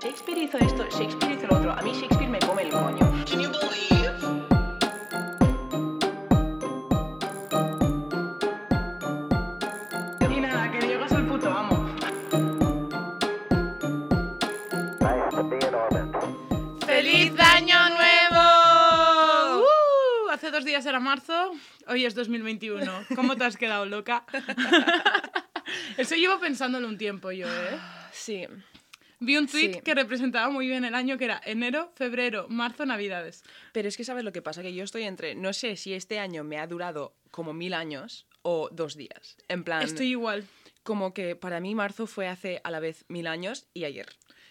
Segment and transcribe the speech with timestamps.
[0.00, 1.72] Shakespeare hizo esto, Shakespeare hizo lo otro.
[1.72, 2.98] A mí Shakespeare me come el coño.
[3.24, 4.12] Can you believe?
[10.30, 11.88] Y nada, que Diego es el puto amo.
[16.86, 19.64] ¡Feliz Año Nuevo!
[19.64, 21.52] Uh, hace dos días era marzo,
[21.88, 22.92] hoy es 2021.
[23.16, 24.24] ¿Cómo te has quedado loca?
[25.96, 27.78] Eso llevo pensándolo un tiempo yo, ¿eh?
[28.12, 28.46] Sí.
[29.20, 29.80] Vi un tweet Sí.
[29.82, 33.44] que representaba muy bien el año, que era enero, febrero, marzo, navidades.
[33.72, 36.18] Pero es que sabes lo que pasa, que yo estoy entre, no sé si este
[36.18, 39.36] año me ha durado como mil años o dos días.
[39.48, 40.44] En plan, Estoy igual.
[40.82, 44.06] como que para mí marzo fue hace a la vez mil años y ayer.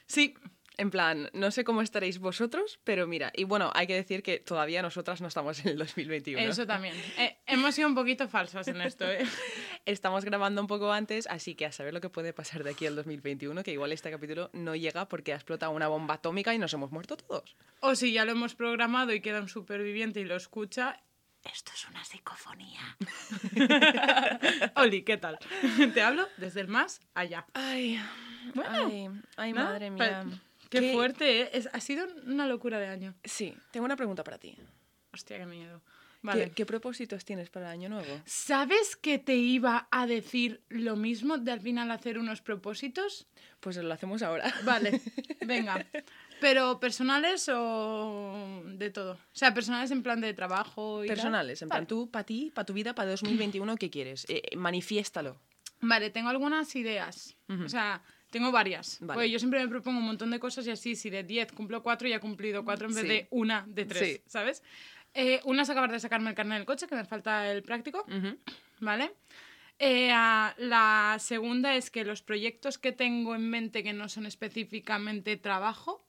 [0.05, 0.35] Sí,
[0.77, 4.39] En plan, no sé cómo estaréis vosotros, pero mira, y bueno, hay que decir que
[4.39, 6.41] todavía nosotras no estamos en el 2021.
[6.41, 6.95] eso también.
[7.17, 9.19] Eh, hemos sido un poquito falsas en esto, ¿eh?
[9.85, 12.85] Estamos grabando un poco antes, así que a saber lo que puede pasar de aquí
[12.87, 16.57] al 2021, que igual este capítulo no llega porque ha explotado una bomba atómica y
[16.57, 17.55] nos hemos muerto todos.
[17.81, 20.99] O si ya lo hemos programado y queda un superviviente y lo escucha,
[21.43, 22.97] esto es una psicofonía.
[24.75, 25.37] Oli, ¿qué tal?
[25.93, 27.45] Te hablo desde el más allá.
[27.53, 27.99] Ay,
[28.53, 30.25] Bueno, ay, madre Pa-
[30.79, 31.49] Qué, fuerte, ¿eh?
[31.53, 33.13] Es- ha sido una locura de año.
[33.23, 34.55] Sí, tengo una pregunta para ti.
[35.13, 35.81] Hostia, qué miedo.
[36.21, 36.51] ¿Qué, Vale.
[36.51, 38.21] qué propósitos tienes para el año nuevo?
[38.25, 43.27] ¿Sabes que te iba a decir lo mismo de al final hacer unos propósitos?
[43.59, 44.53] Pues lo hacemos ahora.
[44.63, 45.01] Vale,
[45.41, 45.83] venga.
[46.39, 49.13] ¿Pero personales o de todo?
[49.13, 51.15] O sea, personales en plan de trabajo y tal?
[51.17, 51.79] Personales, en Vale.
[51.79, 54.25] plan, tú, para ti, para tu vida, para 2021, ¿qué quieres?
[54.29, 55.37] Eh, eh, manifiéstalo.
[55.81, 57.35] Vale, tengo algunas ideas.
[57.65, 58.97] O sea, tengo varias.
[59.01, 59.13] Vale.
[59.13, 61.83] Porque yo siempre me propongo un montón de cosas y así, si de 10 cumplo
[61.83, 63.07] 4, ya he cumplido 4 en vez Sí.
[63.09, 64.21] de una de 3, Sí.
[64.25, 64.63] ¿sabes?
[65.13, 68.05] Eh, una es acabar de sacarme el carnet del coche, que me falta el práctico.
[68.79, 69.11] ¿vale?
[69.77, 75.37] Eh, la segunda es que los proyectos que tengo en mente que no son específicamente
[75.37, 76.07] trabajo.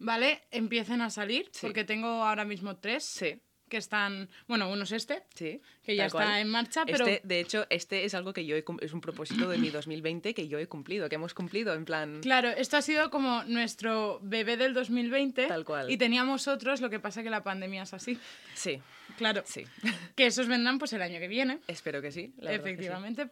[0.00, 0.42] ¿vale?
[0.50, 1.60] Empiecen a salir, Sí.
[1.62, 3.40] porque tengo ahora mismo tres Sí,
[3.74, 5.60] que están, bueno, uno es este, sí.
[5.82, 6.38] que ya está cual.
[6.38, 7.04] en marcha, pero...
[7.04, 10.32] Este, de hecho, este es algo que yo he es un propósito de mi 2020
[10.32, 12.20] que yo he cumplido, que hemos cumplido, en plan...
[12.20, 15.48] Claro, esto ha sido como nuestro bebé del 2020.
[15.48, 15.90] Tal cual.
[15.90, 18.16] Y teníamos otros, lo que pasa que la pandemia es así.
[18.54, 18.80] Sí,
[19.16, 19.42] Claro.
[19.44, 19.64] sí.
[20.14, 21.58] Que esos vendrán pues el año que viene.
[21.66, 22.32] Espero que sí.
[22.38, 22.74] la verdad que sí.
[22.74, 23.30] efectivamente.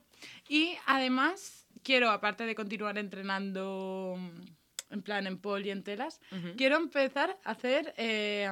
[0.48, 6.20] Y además, quiero, aparte de continuar entrenando mm, en plan en pol y en telas,
[6.56, 8.50] quiero empezar a hacer, eh,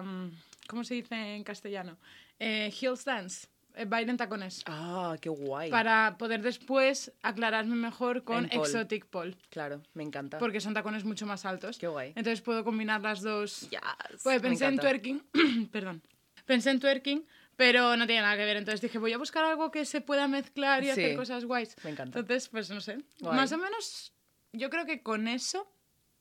[0.70, 1.98] ¿cómo se dice en castellano?
[2.38, 4.62] Eh, heel dance, eh, baile en tacones.
[4.66, 5.70] Ah, qué guay.
[5.70, 8.62] Para poder después aclararme mejor con pole.
[8.62, 9.36] exotic pole.
[9.50, 10.38] Claro, me encanta.
[10.38, 11.76] Porque son tacones mucho más altos.
[11.78, 12.09] Qué guay.
[12.10, 13.69] Entonces puedo combinar las dos.
[13.70, 13.80] Yes,
[14.22, 15.22] Pues pensé en twerking,
[15.72, 16.03] perdón.
[16.47, 17.26] Pensé en twerking,
[17.56, 18.56] pero no tiene nada que ver.
[18.56, 20.92] Entonces dije, voy a buscar algo que se pueda mezclar y Sí.
[20.92, 21.76] hacer cosas guays.
[21.84, 22.19] Me encanta.
[22.19, 22.98] Entonces, pues no sé.
[23.20, 23.36] Guay.
[23.36, 24.12] Más o menos,
[24.53, 25.70] yo creo que con eso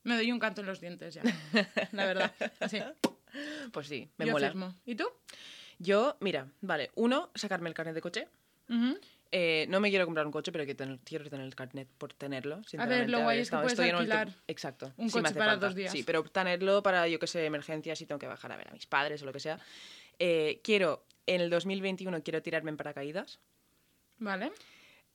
[0.04, 1.24] me doy un canto en los dientes ya.
[1.92, 2.34] La verdad.
[2.59, 2.80] Así.
[3.72, 4.47] Pues sí, me yo mola.
[4.50, 4.73] firmo.
[4.85, 5.06] ¿Y tú?
[5.78, 8.28] Yo, mira, vale, uno, sacarme el carnet de coche.
[8.69, 8.97] Ujú.
[9.31, 12.13] Eh, no me quiero comprar un coche, pero que tener- quiero tener el carnet por
[12.13, 12.63] tenerlo.
[12.63, 13.12] sinceramente.
[13.12, 14.91] lo guay es que puedes estoy en alquilar Exacto.
[14.97, 15.91] un me coche hace para dos días.
[15.91, 18.72] Sí, pero tenerlo para, yo que sé, emergencias si tengo que bajar a ver a
[18.72, 19.59] mis padres o lo que sea.
[20.17, 23.40] Eh, quiero, en el 2021, quiero tirarme en paracaídas.
[24.17, 24.51] Vale.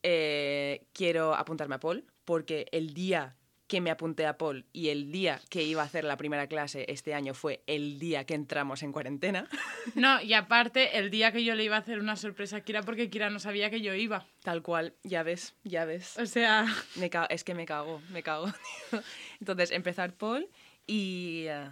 [0.03, 3.35] Eh, quiero apuntarme a Paul, porque el día
[3.75, 6.85] que me apunté a Paul y el día que iba a hacer la primera clase
[6.87, 9.49] este año fue el día que entramos en cuarentena.
[9.97, 12.83] No, y aparte, el día que yo le iba a hacer una sorpresa a Kira,
[12.83, 14.29] porque Kira no sabía que yo iba.
[14.45, 16.17] Tal cual, ya ves, ya ves.
[16.19, 18.47] O sea, Me es que me cago, me cago.
[18.91, 19.03] tío.
[19.41, 20.49] Entonces, empezar Paul
[20.87, 21.69] y, eh,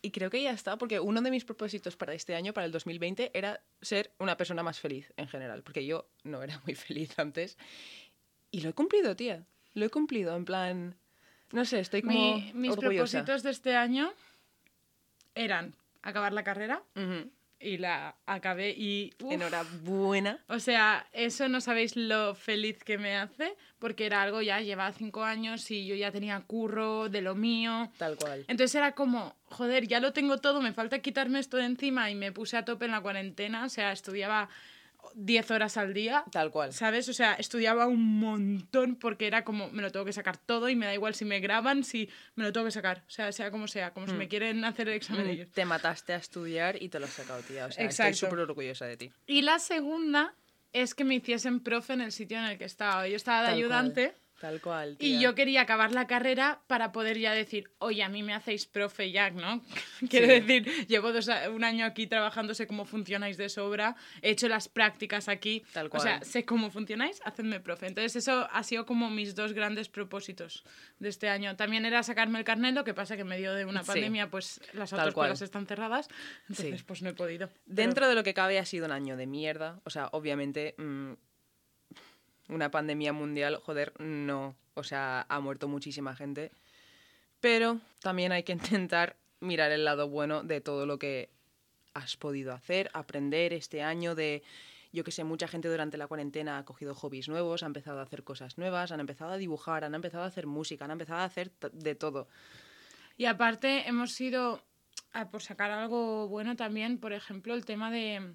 [0.00, 2.72] y creo que ya está, porque uno de mis propósitos para este año, para el
[2.72, 7.18] 2020, era ser una persona más feliz en general, porque yo no era muy feliz
[7.18, 7.58] antes.
[8.50, 9.44] Y lo he cumplido, tía.
[9.74, 10.96] Lo he cumplido, en plan...
[11.54, 13.18] No sé, estoy como mi- mis orgullosa.
[13.18, 14.12] propósitos de este año
[15.34, 16.82] eran acabar la carrera
[17.58, 19.12] y la acabé y...
[19.22, 20.38] uf, Enhorabuena.
[20.48, 24.92] O sea, eso no sabéis lo feliz que me hace, porque era algo ya, llevaba
[24.92, 27.90] cinco años y yo ya tenía curro de lo mío.
[27.96, 28.44] Tal cual.
[28.48, 32.14] Entonces era como, joder, ya lo tengo todo, me falta quitarme esto de encima y
[32.14, 34.50] me puse a tope en la cuarentena, o sea, estudiaba
[35.14, 36.24] 10 horas al día.
[36.30, 36.72] Tal cual.
[36.72, 37.08] ¿Sabes?
[37.08, 40.76] O sea, estudiaba un montón porque era como, me lo tengo que sacar todo y
[40.76, 43.04] me da igual si me graban, si me lo tengo que sacar.
[43.06, 45.48] O sea, sea como sea, como si me quieren hacer el examen Mm, ellos.
[45.52, 47.66] Te mataste a estudiar y te lo has sacado, tía.
[47.66, 48.10] O sea, Exacto.
[48.10, 49.12] estoy súper orgullosa de ti.
[49.26, 50.34] Y la segunda
[50.72, 53.06] es que me hiciesen profe en el sitio en el que estaba.
[53.08, 54.96] Yo estaba de Tal ayudante Tal cual.
[54.98, 58.66] Y yo quería acabar la carrera para poder ya decir, oye, a mí me hacéis
[58.66, 59.62] profe Jack, ¿no?
[60.10, 60.40] Quiero Sí.
[60.40, 64.68] decir, llevo dos un año aquí trabajando, sé cómo funcionáis de sobra, he hecho las
[64.68, 66.24] prácticas aquí, Tal o sea, cual.
[66.28, 67.86] sé cómo funcionáis, hacedme profe.
[67.86, 70.64] Entonces eso ha sido como mis dos grandes propósitos
[70.98, 71.56] de este año.
[71.56, 73.86] También era sacarme el carnet, lo que pasa que en medio de una Sí.
[73.86, 75.44] pandemia, pues las autoescuelas cual.
[75.44, 76.08] están cerradas,
[76.48, 76.84] entonces Sí.
[76.86, 77.48] pues no he podido.
[77.48, 79.80] Pero- Dentro de lo que cabe ha sido un año de mierda.
[79.84, 81.12] O sea, obviamente, mm,
[82.48, 84.56] una pandemia mundial, joder, no.
[84.74, 86.50] O sea, ha muerto muchísima gente.
[87.40, 91.30] Pero también hay que intentar mirar el lado bueno de todo lo que
[91.92, 94.42] has podido hacer, aprender este año de...
[94.92, 98.02] Yo que sé, mucha gente durante la cuarentena ha cogido hobbies nuevos, ha empezado a
[98.02, 101.24] hacer cosas nuevas, han empezado a dibujar, han empezado a hacer música, han empezado a
[101.24, 102.28] hacer de todo.
[103.16, 104.62] Y aparte hemos ido,
[105.12, 108.34] a, por sacar algo bueno también, por ejemplo, el tema de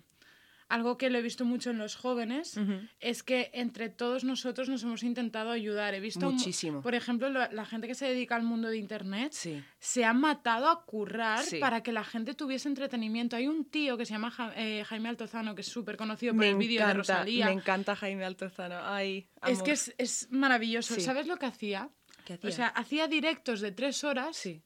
[0.69, 2.55] algo que lo he visto mucho en los jóvenes,
[2.99, 5.93] es que entre todos nosotros nos hemos intentado ayudar.
[5.95, 6.81] He visto, mu- Muchísimo.
[6.81, 9.63] por ejemplo, lo- la gente que se dedica al mundo de Internet Sí.
[9.79, 11.57] se ha matado a currar Sí.
[11.57, 13.35] para que la gente tuviese entretenimiento.
[13.35, 16.39] Hay un tío que se llama Ja- eh, Jaime Altozano, que es súper conocido por
[16.41, 17.47] Me el vídeo de Rosalía.
[17.47, 18.75] me encanta Jaime Altozano.
[18.83, 20.93] Ay, Es que es, es maravilloso.
[20.95, 21.01] Sí.
[21.01, 21.89] ¿Sabes lo que hacía?
[22.25, 22.51] ¿Qué O hacía?
[22.51, 24.61] sea, hacía directos de tres horas sí.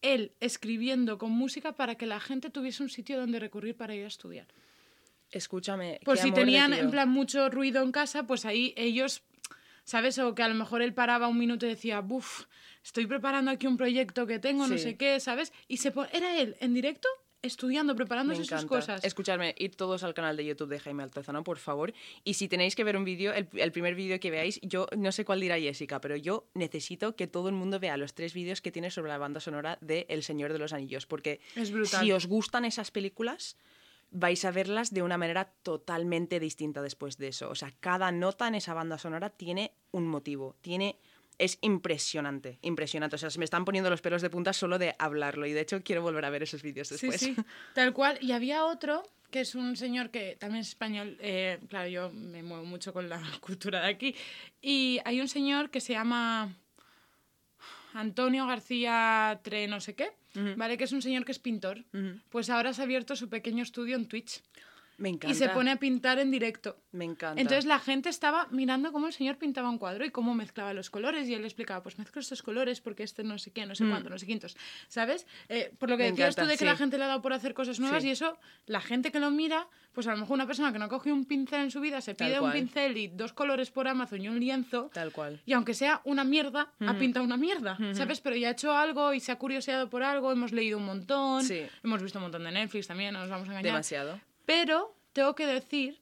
[0.00, 4.04] él escribiendo con música para que la gente tuviese un sitio donde recurrir para ir
[4.04, 4.46] a estudiar.
[5.34, 6.00] Escúchame.
[6.04, 9.22] Pues si tenían en plan mucho ruido en casa, pues ahí ellos,
[9.82, 10.18] ¿sabes?
[10.18, 12.46] O que a lo mejor él paraba un minuto y decía, buf,
[12.84, 15.52] estoy preparando aquí un proyecto que tengo, no sé qué, ¿sabes?
[15.66, 17.08] Y se era él en directo
[17.42, 19.04] estudiando, preparándose sus cosas.
[19.04, 21.92] Escuchadme, ir todos al canal de YouTube de Jaime Altozano, por favor.
[22.24, 25.12] Y si tenéis que ver un vídeo, el, el primer vídeo que veáis, yo no
[25.12, 28.62] sé cuál dirá Jessica, pero yo necesito que todo el mundo vea los tres vídeos
[28.62, 31.06] que tiene sobre la banda sonora de El Señor de los Anillos.
[31.06, 33.58] Porque Es si os gustan esas películas,
[34.16, 37.50] vais a verlas de una manera totalmente distinta después de eso.
[37.50, 40.98] O sea, cada nota en esa banda sonora tiene un motivo, tiene...
[41.36, 43.16] Es impresionante, impresionante.
[43.16, 45.46] O sea, se me están poniendo los pelos de punta solo de hablarlo.
[45.46, 47.20] Y de hecho quiero volver a ver esos vídeos Sí, después.
[47.20, 47.34] sí,
[47.74, 48.18] tal cual.
[48.20, 49.02] Y había otro
[49.32, 51.18] que es un señor que también es español.
[51.20, 54.14] eh, claro, yo me muevo mucho con la cultura de aquí.
[54.62, 56.54] Y hay un señor que se llama
[57.94, 60.12] Antonio García Tre no sé qué,
[60.56, 60.76] ¿vale?
[60.76, 61.84] Que es un señor que es pintor.
[62.30, 64.42] Pues ahora se ha abierto su pequeño estudio en Twitch
[64.98, 65.30] Me encanta.
[65.30, 66.76] y se pone a pintar en directo.
[66.92, 67.40] Me encanta.
[67.40, 70.90] Entonces la gente estaba mirando cómo el señor pintaba un cuadro y cómo mezclaba los
[70.90, 73.84] colores y él explicaba, pues mezclo estos colores porque este no sé qué, no sé
[73.88, 74.56] cuánto, no sé quintos,
[74.88, 75.26] ¿sabes?
[75.48, 76.06] Eh, por lo que Mm.
[76.06, 76.64] Me decías tú de que sí.
[76.64, 78.08] la gente le ha dado por hacer cosas nuevas Sí.
[78.08, 80.84] y eso, la gente que lo mira, pues a lo mejor una persona que no
[80.84, 82.52] ha cogido un pincel en su vida se Tal pide un cual.
[82.52, 84.90] pincel y dos colores por Amazon y un lienzo.
[84.92, 85.40] Tal cual.
[85.46, 88.20] Y aunque sea una mierda, ha pintado una mierda, ¿sabes?
[88.20, 91.42] Pero ya ha hecho algo y se ha curioseado por algo, hemos leído un montón,
[91.44, 91.62] Sí.
[91.82, 93.72] hemos visto un montón de Netflix también, no nos vamos a engañar.
[93.72, 94.20] Demasiado.
[94.46, 96.00] Pero tengo que decir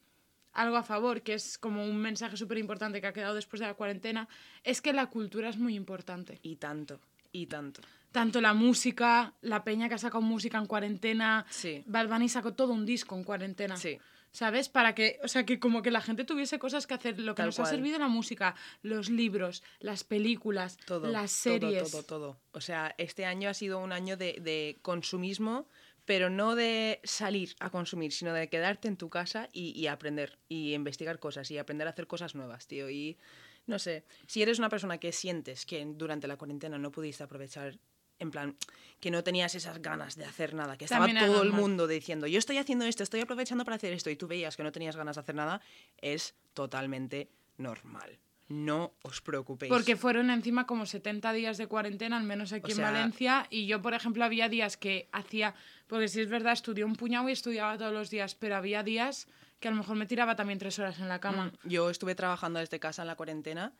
[0.52, 3.66] algo a favor, que es como un mensaje súper importante que ha quedado después de
[3.66, 4.28] la cuarentena,
[4.64, 6.38] es que la cultura es muy importante.
[6.42, 7.00] Y tanto.
[7.32, 7.80] Y tanto.
[8.10, 11.82] Tanto la música, la peña que ha sacado música en cuarentena, Sí.
[11.86, 13.76] Bad Bunny sacó todo un disco en cuarentena.
[13.78, 13.98] Sí.
[14.32, 14.68] ¿Sabes?
[14.70, 17.38] Para que, o sea, que como que la gente tuviese cosas que hacer, lo que
[17.42, 17.74] Tal nos ha cual.
[17.74, 21.10] servido la música, los libros, las películas, Todo.
[21.10, 21.90] las series.
[21.90, 22.36] Todo, todo, todo.
[22.52, 25.66] O sea, este año ha sido un año de, de consumismo,
[26.04, 30.38] pero no de salir a consumir, sino de quedarte en tu casa y, y aprender,
[30.48, 32.90] y investigar cosas, y aprender a hacer cosas nuevas, tío.
[32.90, 33.18] Y
[33.66, 37.78] no sé, si eres una persona que sientes que durante la cuarentena no pudiste aprovechar,
[38.18, 38.56] en plan,
[39.00, 42.26] que no tenías esas ganas de hacer nada, que estaba También todo el mundo diciendo,
[42.26, 44.96] yo estoy haciendo esto, estoy aprovechando para hacer esto, y tú veías que no tenías
[44.96, 45.60] ganas de hacer nada,
[45.98, 48.18] es totalmente normal.
[48.52, 49.70] No os preocupéis.
[49.72, 53.46] Porque fueron encima como 70 días de cuarentena, al menos aquí O en sea- Valencia.
[53.48, 55.54] Y yo, por ejemplo, había días que hacía,
[55.86, 59.26] porque si es verdad, estudié un puñado y estudiaba todos los días, pero había días
[59.58, 61.46] que a lo mejor me tiraba también tres horas en la cama.
[61.64, 63.72] Mm, Yo estuve trabajando desde casa en la cuarentena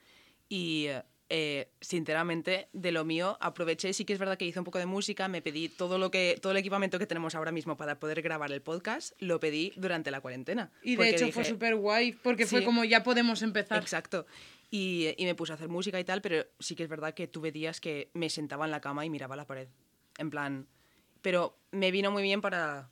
[0.49, 0.87] y,
[1.29, 3.93] eh, sinceramente, de lo mío aproveché.
[3.93, 6.39] Sí que es verdad que hice un poco de música, me pedí todo, lo que,
[6.41, 10.11] todo el equipamiento que tenemos ahora mismo para poder grabar el podcast, lo pedí durante
[10.11, 10.71] la cuarentena.
[10.83, 12.65] Y de hecho fue dije, súper guay, porque fue Sí.
[12.65, 13.81] como ya podemos empezar.
[13.83, 14.27] Exacto.
[14.75, 17.29] Y, y me puse a hacer música y tal, pero sí que es verdad que
[17.29, 19.69] tuve días que me sentaba en la cama y miraba la pared.
[20.17, 20.67] En plan.
[21.21, 22.91] Pero me vino muy bien para,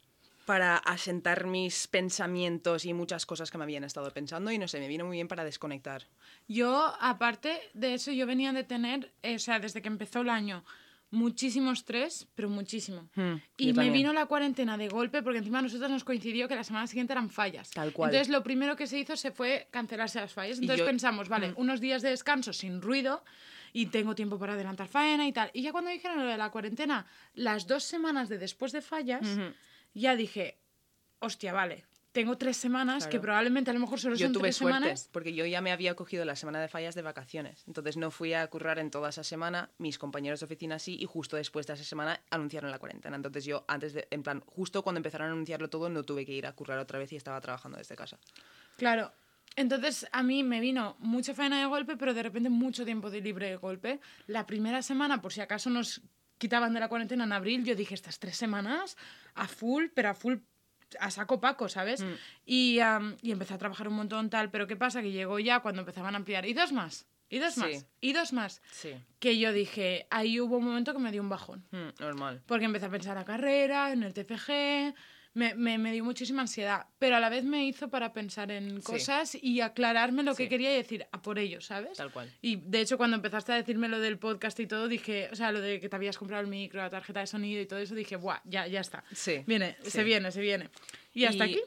[0.51, 4.81] para asentar mis pensamientos y muchas cosas que me habían estado pensando y no sé,
[4.81, 6.09] me vino muy bien para desconectar.
[6.49, 10.29] Yo, aparte de eso, yo venía de tener, eh, o sea, desde que empezó el
[10.29, 10.65] año,
[11.11, 13.09] muchísimo estrés, pero muchísimo.
[13.15, 16.55] Hmm, y me vino la cuarentena de golpe, porque encima a nosotros nos coincidió que
[16.55, 17.71] la semana siguiente eran fallas.
[17.71, 18.11] Tal cual.
[18.11, 20.59] Entonces, lo primero que se hizo se fue cancelarse las fallas.
[20.59, 21.55] Entonces yo- pensamos, vale, Hmm.
[21.57, 23.25] unos días de descanso sin ruido
[23.73, 25.51] y tengo tiempo para adelantar faena y tal.
[25.53, 29.27] Y ya cuando dijeron lo de la cuarentena, las dos semanas de después de fallas,
[29.95, 30.59] ya dije,
[31.19, 34.57] hostia, vale, tengo tres semanas, que probablemente a lo mejor solo Yo son tuve tres
[34.57, 35.09] suerte, semanas.
[35.13, 37.63] porque yo ya me había cogido la semana de fallas de vacaciones.
[37.69, 41.07] Entonces no fui a currar en toda esa semana, mis compañeros de oficina sí, y
[41.07, 43.15] justo después de esa semana anunciaron la cuarentena.
[43.15, 46.33] Entonces yo, antes de, en plan, justo cuando empezaron a anunciarlo todo, no tuve que
[46.33, 48.19] ir a currar otra vez y estaba trabajando desde casa.
[48.77, 49.13] Claro.
[49.57, 53.21] Entonces a mí me vino mucha faena de golpe, pero de repente mucho tiempo de
[53.21, 54.01] libre de golpe.
[54.27, 56.03] La primera semana, por si acaso nos
[56.39, 58.97] quitaban de la cuarentena en abril, yo dije estas tres semanas
[59.35, 60.37] a full, pero a full
[60.99, 62.03] a saco paco, ¿sabes?
[62.03, 62.13] Mm.
[62.47, 62.79] Y,
[63.23, 65.03] y empecé a trabajar un montón tal, pero ¿qué pasa?
[65.03, 66.47] Que llegó ya cuando empezaban a ampliar.
[66.47, 67.61] Y dos más, y dos Sí.
[67.61, 68.63] más, y dos más.
[68.73, 68.95] Sí.
[69.19, 71.65] Que yo dije, ahí hubo un momento que me dio un bajón.
[71.71, 72.43] Mm, normal.
[72.47, 74.95] Porque empecé a pensar la carrera, en el TFG,
[75.33, 78.77] me, me, me dio muchísima ansiedad, pero a la vez me hizo para pensar en
[78.77, 78.83] Sí.
[78.83, 81.97] cosas y aclararme lo que quería y decir a por ello, ¿sabes?
[81.99, 82.33] Tal cual.
[82.43, 85.53] Y de hecho cuando empezaste a decirme lo del podcast y todo, dije, o sea,
[85.53, 87.95] lo de que te habías comprado el micro, la tarjeta de sonido y todo eso,
[87.95, 89.05] dije, buah, ya, ya está.
[89.13, 89.45] Sí.
[89.47, 89.91] Viene, sí.
[89.91, 90.69] se viene, se viene.
[91.15, 91.61] Y hasta aquí.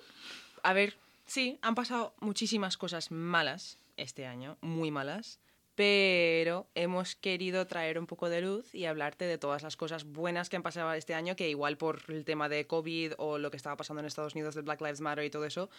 [0.62, 5.40] A ver, sí, han pasado muchísimas cosas malas este año, muy malas,
[5.76, 10.50] pero hemos querido traer un poco de luz y hablarte de todas las cosas buenas
[10.50, 13.58] que han pasado este año, que igual por el tema de COVID o lo que
[13.58, 15.70] estaba pasando en Estados Unidos del Black Lives Matter y todo eso,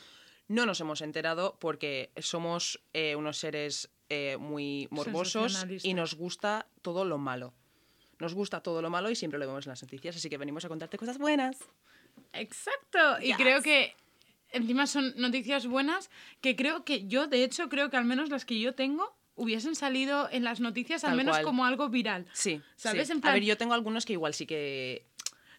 [0.49, 6.67] no nos hemos enterado porque somos eh, unos seres eh, muy morbosos y nos gusta
[6.83, 7.55] todo lo malo.
[8.19, 10.65] Nos gusta todo lo malo y siempre lo vemos en las noticias, así que venimos
[10.65, 11.59] a contarte cosas buenas.
[12.33, 13.21] Exacto.
[13.21, 13.95] Y creo que
[14.51, 16.11] encima son noticias buenas
[16.41, 19.75] que creo que yo, de hecho, creo que al menos las que yo tengo hubiesen
[19.75, 21.45] salido en las noticias al Tal menos cual.
[21.45, 22.27] como algo viral.
[22.33, 23.07] Sí, ¿Sabes?
[23.09, 23.13] sí.
[23.13, 25.07] En A plan- ver, yo tengo algunos que igual sí que...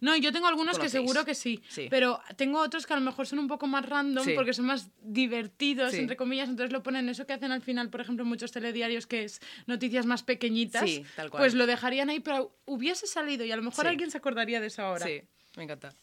[0.02, 0.92] No, yo tengo algunos Conocéis.
[0.92, 1.88] que seguro que sí, Sí.
[1.90, 4.34] pero tengo otros que a lo mejor son un poco más random Sí.
[4.36, 6.00] porque son más divertidos, Sí.
[6.00, 9.24] entre comillas, entonces lo ponen eso que hacen al final, por ejemplo, muchos telediarios, que
[9.24, 11.42] es noticias más pequeñitas, Sí, tal cual.
[11.42, 14.68] pues lo dejarían ahí, pero hubiese salido y a lo mejor alguien se acordaría de
[14.68, 15.06] eso ahora.
[15.08, 15.22] Sí,
[15.56, 15.94] me encanta.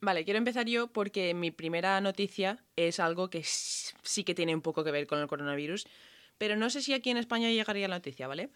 [0.00, 4.62] Vale, quiero empezar yo porque mi primera noticia es algo que sí que tiene un
[4.62, 5.86] poco que ver con el coronavirus,
[6.38, 8.50] pero no sé si aquí en España llegaría la noticia, ¿vale?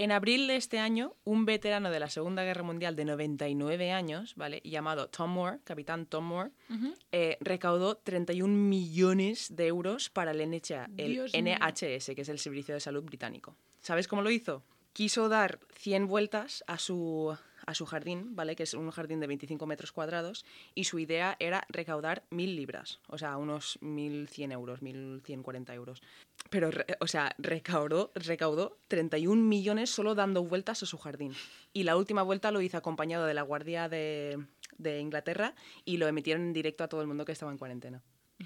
[0.00, 4.34] En abril de este año, un veterano de la Segunda Guerra Mundial de 99 años,
[4.36, 4.60] ¿vale?
[4.62, 6.94] Llamado Tom Moore, capitán Tom Moore, Ujú.
[7.10, 11.18] eh, recaudó 31 millones de euros para el, NHA, el.
[11.34, 13.56] NHS, que es el Servicio de Salud Británico.
[13.80, 14.62] ¿Sabes cómo lo hizo?
[14.92, 17.36] Quiso dar 100 vueltas a su,
[17.68, 18.56] a su jardín, ¿vale?
[18.56, 22.98] Que es un jardín de 25 metros cuadrados, y su idea era recaudar 1.000 libras,
[23.08, 26.02] o sea, unos 1.100 euros, 1.140 euros.
[26.48, 26.70] Pero,
[27.00, 31.34] o sea, recaudó, recaudó 31 millones solo dando vueltas a su jardín.
[31.74, 34.42] Y la última vuelta lo hizo acompañado de la Guardia de,
[34.78, 38.02] de Inglaterra y lo emitieron en directo a todo el mundo que estaba en cuarentena.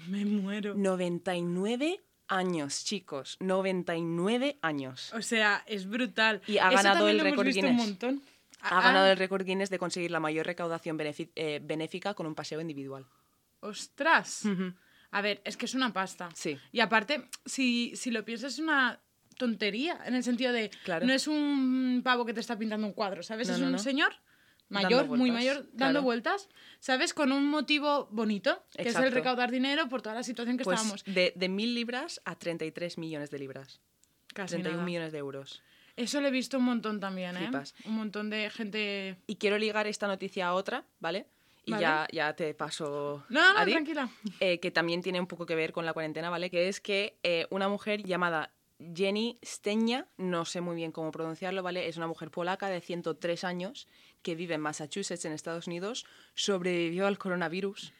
[0.09, 0.73] Me muero.
[0.75, 3.37] 99 años, chicos.
[3.39, 5.13] 99 años.
[5.13, 6.41] O sea, es brutal.
[6.47, 7.71] Y ha Eso ganado el récord Guinness.
[7.71, 8.21] un montón.
[8.65, 12.33] Ha Ah, ganado el récord Guinness de conseguir la mayor recaudación eh, benéfica con un
[12.35, 13.05] paseo individual.
[13.59, 14.43] Ostras.
[15.11, 16.29] A ver, es que es una pasta.
[16.33, 16.57] Sí.
[16.71, 18.99] Y aparte, si, si lo piensas, es una
[19.37, 21.05] tontería, en el sentido de, Claro.
[21.05, 23.47] no es un pavo que te está pintando un cuadro, ¿sabes?
[23.49, 23.77] No, es no, un no.
[23.79, 24.13] señor
[24.69, 26.01] mayor, muy mayor, dando claro.
[26.01, 27.13] vueltas, ¿sabes?
[27.13, 30.79] Con un motivo bonito, que es el recaudar dinero por toda la situación que Pues
[30.79, 31.03] estábamos.
[31.05, 33.81] de, de 1.000 libras a 33 millones de libras.
[34.33, 34.85] Casi 31 nada.
[34.85, 35.61] millones de euros.
[35.95, 37.41] Eso lo he visto un montón también, ¿eh?
[37.41, 37.75] Flipas.
[37.85, 39.17] Un montón de gente...
[39.27, 41.27] Y quiero ligar esta noticia a otra, ¿vale?
[41.65, 41.81] Y Vale.
[41.81, 44.09] ya, ya te paso No, no, a tranquila.
[44.39, 46.49] eh, que también tiene un poco que ver con la cuarentena, ¿vale?
[46.49, 48.51] Que es que eh, una mujer llamada
[48.93, 51.87] Jenny Steña, no sé muy bien cómo pronunciarlo, ¿vale?
[51.87, 53.87] Es una mujer polaca de 103 años
[54.23, 57.93] que vive en Massachusetts, en Estados Unidos, sobrevivió al coronavirus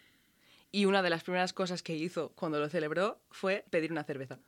[0.72, 4.40] y una de las primeras cosas que hizo cuando lo celebró fue pedir una cerveza.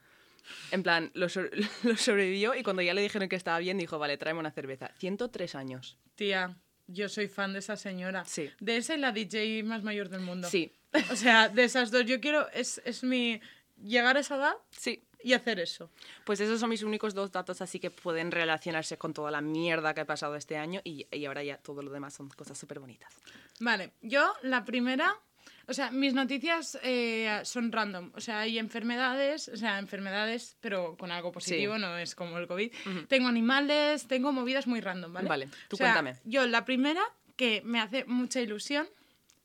[0.72, 1.42] En plan, lo, so-
[1.84, 4.92] lo sobrevivió y cuando ya le dijeron que estaba bien, dijo, vale, tráeme una cerveza.
[4.98, 5.98] 103 años.
[6.16, 8.26] Tía, yo soy fan de esa señora.
[8.26, 8.50] Sí.
[8.60, 10.50] De esa y la DJ más mayor del mundo.
[10.50, 10.72] Sí,
[11.12, 13.42] O sea, de esas dos, yo quiero, es, es mi,
[13.82, 15.04] llegar a esa edad sí.
[15.22, 15.92] y hacer eso.
[16.24, 19.94] Pues esos son mis únicos dos datos, así que pueden relacionarse con toda la mierda
[19.94, 22.80] que ha pasado este año y, y ahora ya todo lo demás son cosas súper
[22.80, 23.14] bonitas.
[23.60, 25.20] Vale, yo la primera,
[25.68, 30.96] o sea, mis noticias eh, son random, o sea, hay enfermedades, o sea, enfermedades, pero
[30.98, 31.82] con algo positivo, Sí.
[31.82, 32.72] no es como el COVID.
[33.08, 35.28] Tengo animales, tengo movidas muy random, ¿vale?
[35.30, 36.20] Vale, tú O sea, cuéntame.
[36.26, 37.02] Yo la primera
[37.36, 38.88] que me hace mucha ilusión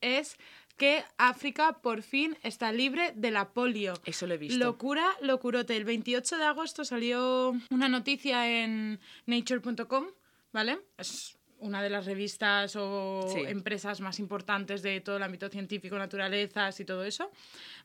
[0.00, 0.36] es
[0.76, 3.92] que África por fin está libre de la polio.
[4.06, 4.58] Eso lo he visto.
[4.58, 5.76] Locura, locurote.
[5.76, 10.06] El 28 de agosto salió una noticia en nature.com,
[10.52, 10.78] ¿vale?
[10.96, 13.40] Es una de las revistas o Sí.
[13.46, 17.30] empresas más importantes de todo el ámbito científico, naturalezas y todo eso.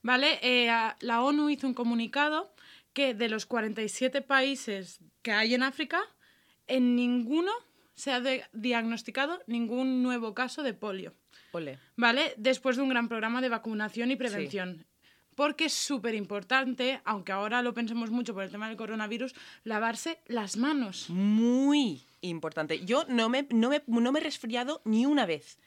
[0.01, 0.39] ¿Vale?
[0.41, 0.67] Eh,
[0.99, 2.53] la ONU hizo un comunicado
[2.93, 6.01] que de los 47 países que hay en África,
[6.67, 7.51] en ninguno
[7.93, 8.21] se ha
[8.53, 11.13] diagnosticado ningún nuevo caso de polio.
[11.51, 11.79] Ole.
[11.95, 12.33] ¿vale?
[12.37, 14.85] Después de un gran programa de vacunación y prevención.
[15.35, 19.33] Porque es súper importante, aunque ahora lo pensemos mucho por el tema del coronavirus,
[19.65, 21.09] lavarse las manos.
[21.09, 22.83] Muy importante.
[22.85, 25.57] Yo no me, no me, no me he resfriado ni una vez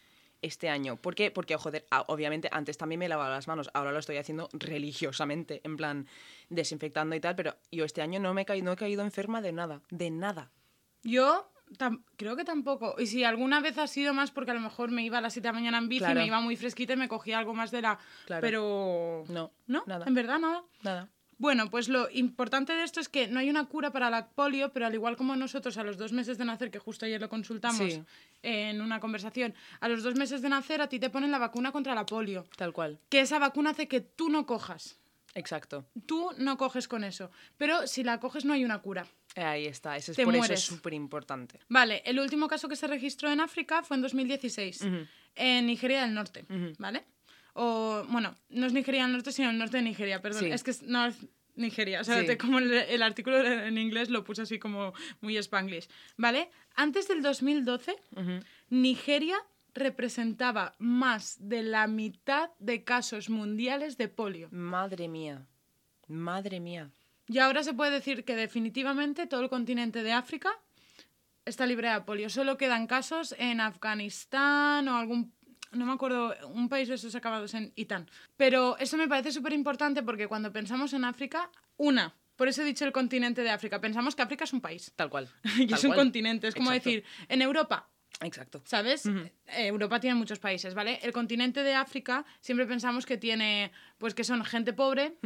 [0.43, 0.97] este año.
[0.97, 1.31] ¿Por qué?
[1.31, 5.61] Porque, joder, ah, obviamente antes también me lavaba las manos, ahora lo estoy haciendo religiosamente,
[5.65, 6.07] en plan
[6.49, 9.41] desinfectando y tal, pero yo este año no me he caído, no he caído enferma
[9.43, 10.51] de nada, de nada.
[11.03, 11.51] Yo
[12.17, 12.95] creo que tampoco.
[12.99, 15.33] Y si alguna vez ha sido más porque a lo mejor me iba a las
[15.35, 16.21] 7 de la mañana en bici, Claro.
[16.21, 17.99] me iba muy fresquita y me cogía algo más de la...
[18.27, 18.41] Claro.
[18.41, 19.25] Pero...
[19.29, 19.85] No, ¿No?
[19.87, 20.07] nada.
[20.07, 20.65] En verdad nada.
[20.83, 21.09] Nada.
[21.39, 24.73] Bueno, pues lo importante de esto es que no hay una cura para la polio,
[24.73, 27.29] pero al igual como nosotros a los dos meses de nacer, que justo ayer lo
[27.29, 28.03] consultamos Sí.
[28.43, 31.71] en una conversación, a los dos meses de nacer a ti te ponen la vacuna
[31.73, 32.45] contra la polio.
[32.57, 32.99] Tal cual.
[33.09, 34.99] Que esa vacuna hace que tú no cojas.
[35.35, 35.85] Exacto.
[36.07, 37.31] Tú no coges con eso.
[37.57, 39.07] Pero si la coges no hay una cura.
[39.37, 39.97] Ahí está.
[39.97, 41.61] Eso es, Te por eso es súper importante.
[41.69, 45.07] Vale, el último caso que se registró en África fue en 2016, Ujú.
[45.37, 46.45] en Nigeria del Norte.
[46.79, 47.05] ¿vale?
[47.61, 50.45] O, bueno, no es Nigeria del Norte, sino el norte de Nigeria, perdón.
[50.45, 50.51] Sí.
[50.51, 51.17] Es que es North
[51.57, 52.01] Nigeria.
[52.01, 52.27] O sea, Sí.
[52.27, 56.51] te- como el, el artículo en inglés lo puse así como muy spanglish, ¿vale?
[56.77, 58.41] Antes del 2012, Ujú.
[58.71, 59.37] Nigeria
[59.75, 64.49] representaba más de la mitad de casos mundiales de polio.
[64.53, 65.47] Madre mía.
[66.07, 66.91] Madre mía.
[67.27, 70.51] Y ahora se puede decir que definitivamente todo el continente de África
[71.45, 72.31] está libre de polio.
[72.31, 75.33] Solo quedan casos en Afganistán o algún...
[75.73, 78.09] No me acuerdo, un país de esos acabados en Itán.
[78.37, 82.65] Pero eso me parece súper importante porque cuando pensamos en África, una, por eso he
[82.65, 85.29] dicho el continente de África, pensamos que África es un país Tal cual.
[85.59, 85.99] y Tal es un cual.
[86.01, 86.49] continente.
[86.49, 86.91] Es como Exacto.
[86.91, 87.89] decir, en Europa,
[88.21, 88.63] Exacto.
[88.65, 89.07] ¿Sabes?
[89.07, 90.99] Eh, Europa tiene muchos países, ¿vale?
[91.03, 95.19] El continente de África siempre pensamos que tiene, pues que son gente pobre,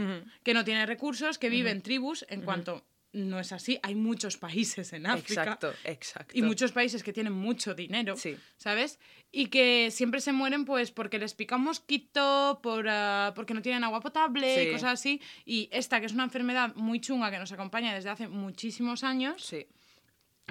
[0.42, 3.78] que no tiene recursos, que vive en tribus, en cuanto no es así.
[3.82, 5.42] Hay muchos países en África.
[5.42, 6.32] Exacto, exacto.
[6.36, 8.36] Y muchos países que tienen mucho dinero, Sí.
[8.56, 8.98] ¿sabes?
[9.30, 13.62] Y que siempre se mueren pues porque les pica un mosquito, por, ah, porque no
[13.62, 15.20] tienen agua potable y cosas así.
[15.44, 19.44] Y esta, que es una enfermedad muy chunga que nos acompaña desde hace muchísimos años,
[19.44, 19.66] Sí.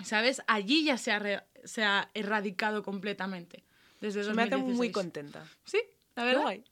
[0.03, 0.41] ¿sabes?
[0.47, 3.63] Allí ya se ha, re- se ha erradicado completamente.
[3.99, 4.77] Desde Me hace 2016.
[4.77, 5.45] muy contenta.
[5.63, 5.79] Sí,
[6.15, 6.41] la Qué verdad.
[6.41, 6.63] guay.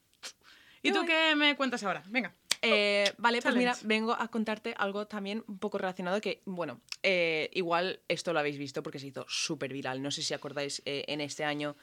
[0.82, 1.06] ¿Y Qué tú guay.
[1.08, 2.02] qué me cuentas ahora?
[2.08, 2.34] Venga.
[2.62, 7.48] Eh, vale, pues mira, vengo a contarte algo también un poco relacionado que, bueno, eh,
[7.54, 10.02] igual esto lo habéis visto porque se hizo súper viral.
[10.02, 11.76] No sé si acordáis eh, en este año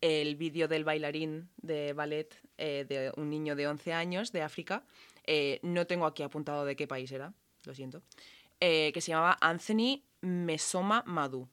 [0.00, 4.84] el vídeo del bailarín de ballet de un niño de 11 años de África.
[5.62, 7.32] No tengo aquí apuntado de qué país era,
[7.64, 8.02] lo siento.
[8.60, 11.48] que se llamaba Anthony Mesoma Madu.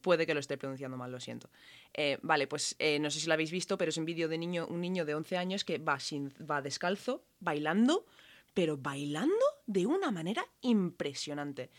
[0.00, 1.50] Puede que lo esté pronunciando mal, lo siento.
[1.94, 4.38] Eh, vale, pues eh, no sé si lo habéis visto, pero es un vídeo de
[4.38, 8.06] niño, un niño de 11 años que va, sin, va descalzo, bailando,
[8.54, 11.70] pero bailando de una manera impresionante.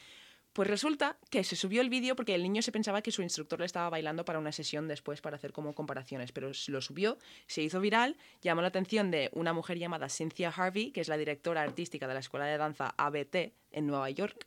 [0.54, 3.60] Pues resulta que se subió el vídeo porque el niño se pensaba que su instructor
[3.60, 7.64] le estaba bailando para una sesión después para hacer como comparaciones, pero lo subió, se
[7.64, 11.64] hizo viral, llamó la atención de una mujer llamada Cynthia Harvey, que es la directora
[11.64, 14.46] artística de la escuela de danza ABT en Nueva York,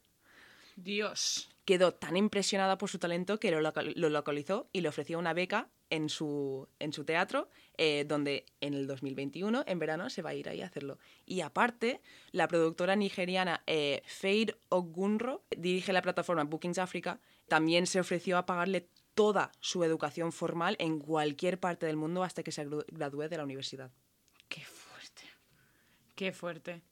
[0.76, 1.55] Dios.
[1.66, 5.34] Quedó tan impresionada por su talento que lo, loca- lo localizó y le ofreció una
[5.34, 10.30] beca en su, en su teatro, eh, donde en el 2021, en verano, se va
[10.30, 10.98] a ir ahí a hacerlo.
[11.26, 12.00] Y aparte,
[12.32, 18.46] la productora nigeriana eh, Fade Ogunro dirige la plataforma Bookings Africa, también se ofreció a
[18.46, 23.36] pagarle toda su educación formal en cualquier parte del mundo hasta que se gradúe de
[23.36, 23.90] la universidad.
[24.48, 25.22] Qué fuerte.
[26.14, 26.82] Qué fuerte.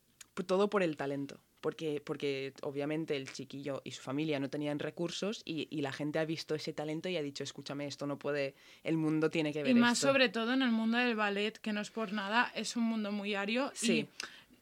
[0.46, 1.40] Todo por el talento.
[1.64, 6.18] Porque, porque obviamente el chiquillo y su familia no tenían recursos y, y la gente
[6.18, 9.62] ha visto ese talento y ha dicho, escúchame, esto no puede, el mundo tiene que
[9.62, 10.08] ver Y más esto".
[10.08, 13.12] sobre todo en el mundo del ballet, que no es por nada, es un mundo
[13.12, 13.70] muy ario.
[13.72, 14.06] Sí.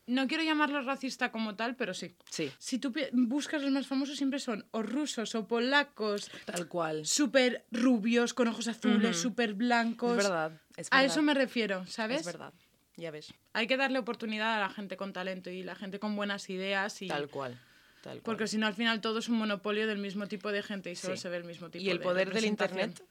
[0.07, 2.15] Y no quiero llamarlo racista como tal, pero sí.
[2.31, 7.05] Sí, Si tú buscas los más famosos, siempre son o rusos o polacos, tal cual.
[7.05, 9.29] súper rubios, con ojos azules, Ujú.
[9.31, 10.13] súper blancos.
[10.19, 11.13] Es verdad, es A verdad.
[11.15, 12.21] eso me refiero, ¿sabes?
[12.21, 12.53] Es verdad,
[12.97, 13.33] ya ves.
[13.53, 17.01] Hay que darle oportunidad a la gente con talento y la gente con buenas ideas.
[17.03, 17.09] Y...
[17.09, 17.59] Tal cual.
[18.03, 18.23] Tal cual.
[18.25, 20.97] Porque si no, al final todo es un monopolio del mismo tipo de gente y
[20.97, 21.23] solo Sí.
[21.23, 22.45] se ve el mismo tipo y el de poder del.
[22.45, 23.03] Internet,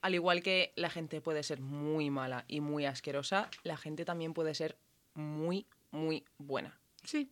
[0.00, 4.32] al igual que la gente puede ser muy mala y muy asquerosa, la gente también
[4.34, 4.76] puede ser
[5.14, 6.78] muy, muy buena.
[7.04, 7.30] Sí.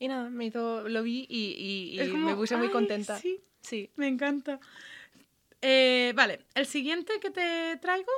[0.00, 2.72] Y nada, me hizo, lo vi y, y- y Es como, me puse muy "Ay,
[2.72, 3.18] contenta.
[3.18, 3.40] sí".
[3.62, 3.90] sí.
[3.96, 4.60] Me encanta.
[5.60, 8.10] Eh, vale, el siguiente que te traigo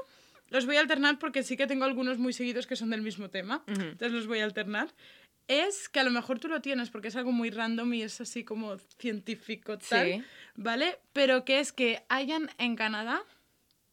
[0.51, 3.31] los voy a alternar porque sí que tengo algunos muy seguidos que son del mismo
[3.31, 3.65] tema.
[3.69, 3.81] Ujú.
[3.81, 4.93] Entonces los voy a alternar.
[5.49, 8.21] Es que a lo mejor tú lo tienes porque es algo muy random y es
[8.21, 10.25] así como científico tal, Sí.
[10.55, 10.99] ¿vale?
[11.13, 13.25] Pero que es que hayan en Canadá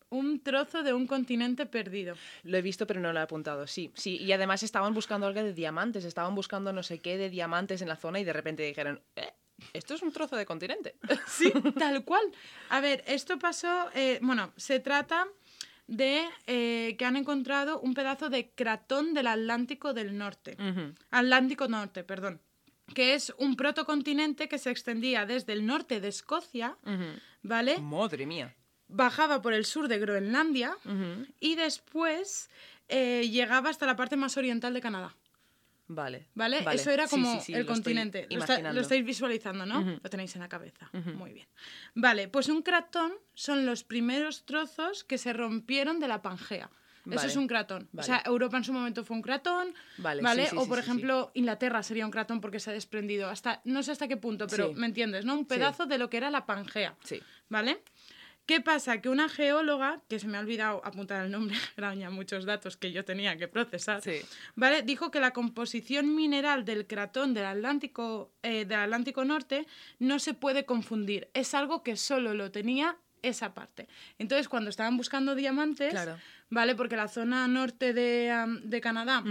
[0.10, 2.15] un trozo de un continente perdido.
[2.43, 3.67] Lo he visto, pero no lo he apuntado.
[3.67, 4.17] Sí, sí.
[4.17, 6.06] Y además estaban buscando algo de diamantes.
[6.06, 9.34] Estaban buscando no sé qué de diamantes en la zona y de repente dijeron, "Eh,
[9.74, 10.96] esto es un trozo de continente.
[11.28, 11.52] Sí,
[11.91, 12.24] tal cual.
[12.70, 15.28] A ver, esto pasó, eh, bueno, se trata
[15.88, 20.58] de eh, que han encontrado un pedazo de cratón del Atlántico del Norte.
[21.10, 22.41] Atlántico Norte, perdón.
[22.93, 26.78] Que es un protocontinente que se extendía desde el norte de Escocia.
[27.41, 27.80] ¿vale?
[27.80, 28.56] Madre mía.
[28.89, 30.78] Bajaba por el sur de Groenlandia
[31.39, 32.50] y después
[32.88, 35.15] eh, llegaba hasta la parte más oriental de Canadá.
[35.89, 36.28] Vale.
[36.36, 36.62] ¿Vale?
[36.62, 36.80] vale.
[36.82, 38.28] Eso era como sí, sí, el lo continente.
[38.30, 38.76] Lo, está- imaginando.
[38.76, 40.00] lo estáis visualizando, ¿no?
[40.04, 40.89] Lo tenéis en la cabeza.
[41.15, 41.47] Muy bien.
[41.95, 46.69] Vale, pues un cratón son los primeros trozos que se rompieron de la Pangea.
[47.10, 47.88] Eso es un cratón.
[47.93, 48.04] Vale.
[48.04, 50.43] O sea, Europa en su momento fue un cratón, Vale, ¿vale?
[50.43, 53.30] sí, sí, o por sí, ejemplo, Inglaterra sería un cratón porque se ha desprendido.
[53.30, 55.34] Hasta, no sé hasta qué punto, pero me entiendes, ¿no?
[55.36, 56.97] Un pedazo de lo que era la Pangea.
[57.06, 57.21] Sí.
[57.47, 57.82] ¿Vale?
[58.48, 59.02] ¿Qué pasa?
[59.02, 62.78] Que una geóloga, que se me ha olvidado apuntar el nombre, eran ya muchos datos
[62.78, 64.22] que yo tenía que procesar, Sí.
[64.56, 64.82] ¿vale?
[64.82, 69.68] Dijo que la composición mineral del cratón del Atlántico, eh, del Atlántico Norte
[70.00, 71.30] no se puede confundir.
[71.34, 73.88] Es algo que solo lo tenía esa parte.
[74.18, 76.18] Entonces, cuando estaban buscando diamantes, Claro.
[76.50, 76.74] ¿vale?
[76.76, 79.24] Porque la zona norte de, Canadá.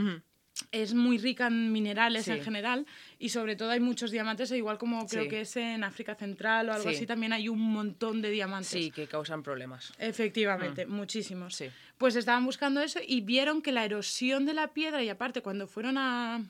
[0.73, 2.31] Es muy rica en minerales Sí.
[2.33, 2.87] en general
[3.19, 5.29] y sobre todo hay muchos diamantes, e igual como creo Sí.
[5.29, 6.97] que es en África Central o algo Sí.
[6.97, 8.69] así, también hay un montón de diamantes.
[8.71, 9.93] Sí, que causan problemas.
[9.99, 11.55] Efectivamente, muchísimos.
[11.57, 11.67] Sí.
[11.99, 15.67] Pues estaban buscando eso y vieron que la erosión de la piedra, y aparte cuando
[15.67, 16.43] fueron a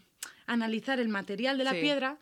[0.47, 2.19] analizar el material de la piedra,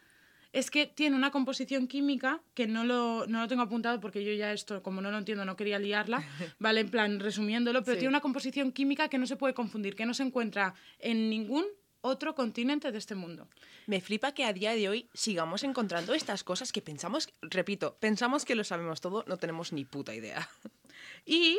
[0.55, 4.33] es que tiene una composición química que no lo, no lo tengo apuntado porque yo
[4.33, 6.23] ya esto, como no lo entiendo, no quería liarla,
[6.61, 6.81] ¿vale?
[6.81, 7.99] En plan, resumiéndolo, pero Sí.
[8.01, 11.65] tiene una composición química que no se puede confundir, que no se encuentra en ningún
[12.03, 13.49] otro continente de este mundo.
[13.87, 18.45] Me flipa que a día de hoy sigamos encontrando estas cosas que pensamos, repito, pensamos
[18.45, 20.49] que lo sabemos todo, no tenemos ni puta idea.
[21.27, 21.59] Y,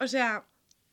[0.00, 0.44] o sea,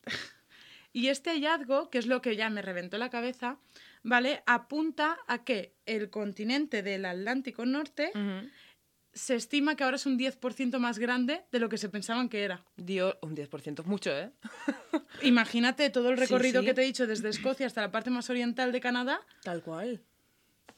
[0.93, 3.57] y este hallazgo, que es lo que ya me reventó la cabeza,
[4.03, 4.43] ¿vale?
[4.45, 8.11] Apunta a que el continente del Atlántico Norte
[9.13, 12.43] se estima que ahora es un 10% más grande de lo que se pensaban que
[12.43, 12.63] era.
[12.77, 14.31] Un 10%, mucho, ¿eh?
[15.23, 16.67] Imagínate todo el Sí, recorrido sí.
[16.67, 20.01] que te he dicho desde Escocia hasta la parte más oriental de Canadá, Tal cual.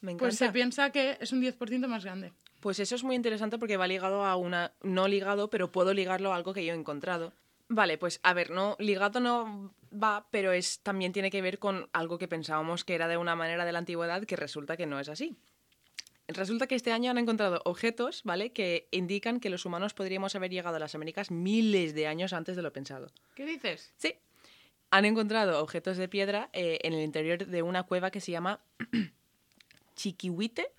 [0.02, 0.24] Me encanta.
[0.26, 2.34] pues se piensa que es un 10% más grande.
[2.60, 4.74] Pues eso es muy interesante porque va ligado a una.
[4.82, 7.34] No ligado, pero puedo ligarlo a algo que yo he encontrado.
[7.74, 11.90] Vale, pues a ver, no, ligado no va, pero es, también tiene que ver con
[11.92, 15.00] algo que pensábamos que era de una manera de la antigüedad que resulta que no
[15.00, 15.36] es así.
[16.28, 18.54] Resulta que este año han encontrado objetos, ¿vale?
[18.54, 22.56] Que indican que los humanos podríamos haber llegado a las Américas miles de años antes
[22.56, 23.12] de lo pensado.
[23.34, 23.92] ¿Qué dices?
[23.98, 24.14] Sí.
[24.92, 28.62] Han encontrado objetos de piedra eh, en el interior de una cueva que se llama
[29.96, 30.72] Chiquihuite,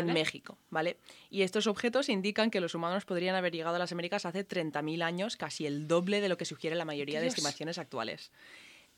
[0.00, 0.12] en.
[0.14, 0.96] México, ¿vale?
[1.30, 5.02] Y estos objetos indican que los humanos podrían haber llegado a las Américas hace 30.000
[5.02, 7.34] años, casi el doble de lo que sugiere la mayoría de Dios.
[7.34, 8.30] estimaciones actuales.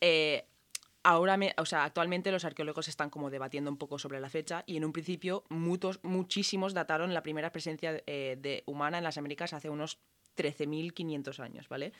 [0.01, 0.45] Eh,
[1.03, 4.63] ahora, me- o sea, actualmente los arqueólogos están como debatiendo un poco sobre la fecha
[4.65, 9.17] y en un principio muchos, muchísimos dataron la primera presencia eh, de humana en las
[9.17, 9.99] Américas hace unos
[10.35, 11.93] 13.500 años, ¿vale?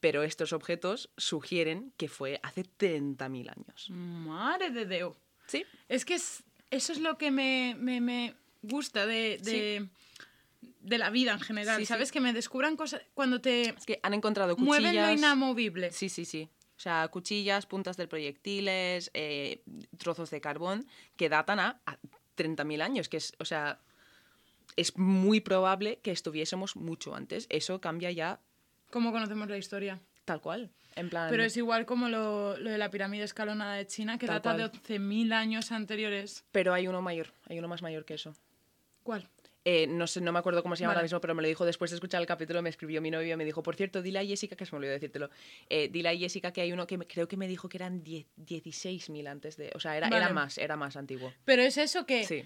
[0.00, 3.88] Pero estos objetos sugieren que fue hace 30.000 años.
[3.90, 5.14] Madre de Dios.
[5.46, 9.88] Sí, Es que es- eso es lo que me, me- me gusta de, de,
[10.80, 11.88] de la vida en general, Sí, sí.
[11.88, 12.12] ¿sabes?
[12.12, 14.80] Que me descubran cosas cuando te es que han encontrado cuchillas...
[14.82, 15.90] mueven lo inamovible.
[15.92, 16.48] Sí, sí, sí.
[16.76, 19.62] O sea, cuchillas, puntas de proyectiles, eh,
[19.98, 21.98] trozos de carbón que datan a, a
[22.36, 23.80] 30.000 años, que es, o sea,
[24.76, 27.46] es muy probable que estuviésemos mucho antes.
[27.50, 28.40] Eso cambia ya
[28.90, 30.00] ¿Cómo conocemos la historia?
[30.24, 30.70] tal cual.
[30.96, 34.26] En plan, Pero es igual como lo, lo de la pirámide escalonada de China, que
[34.26, 34.82] Tal data de cual.
[34.82, 36.44] 11.000 años anteriores.
[36.52, 38.34] pero hay uno mayor, hay uno más mayor que eso.
[39.02, 39.28] ¿Cuál?
[39.64, 40.98] Eh, no sé, no me acuerdo cómo se llama Vale.
[41.00, 43.34] ahora mismo, pero me lo dijo después de escuchar el capítulo, me escribió mi novio
[43.34, 45.28] y me dijo, por cierto, dile a Jessica, que se me olvidó decírtelo,
[45.68, 48.02] eh, dile a Jessica que hay uno que me- creo que me dijo que eran
[48.02, 49.70] 10 16.000 antes de...
[49.74, 51.30] O sea, era, era más, era más antiguo.
[51.44, 52.42] Pero es eso que Sí.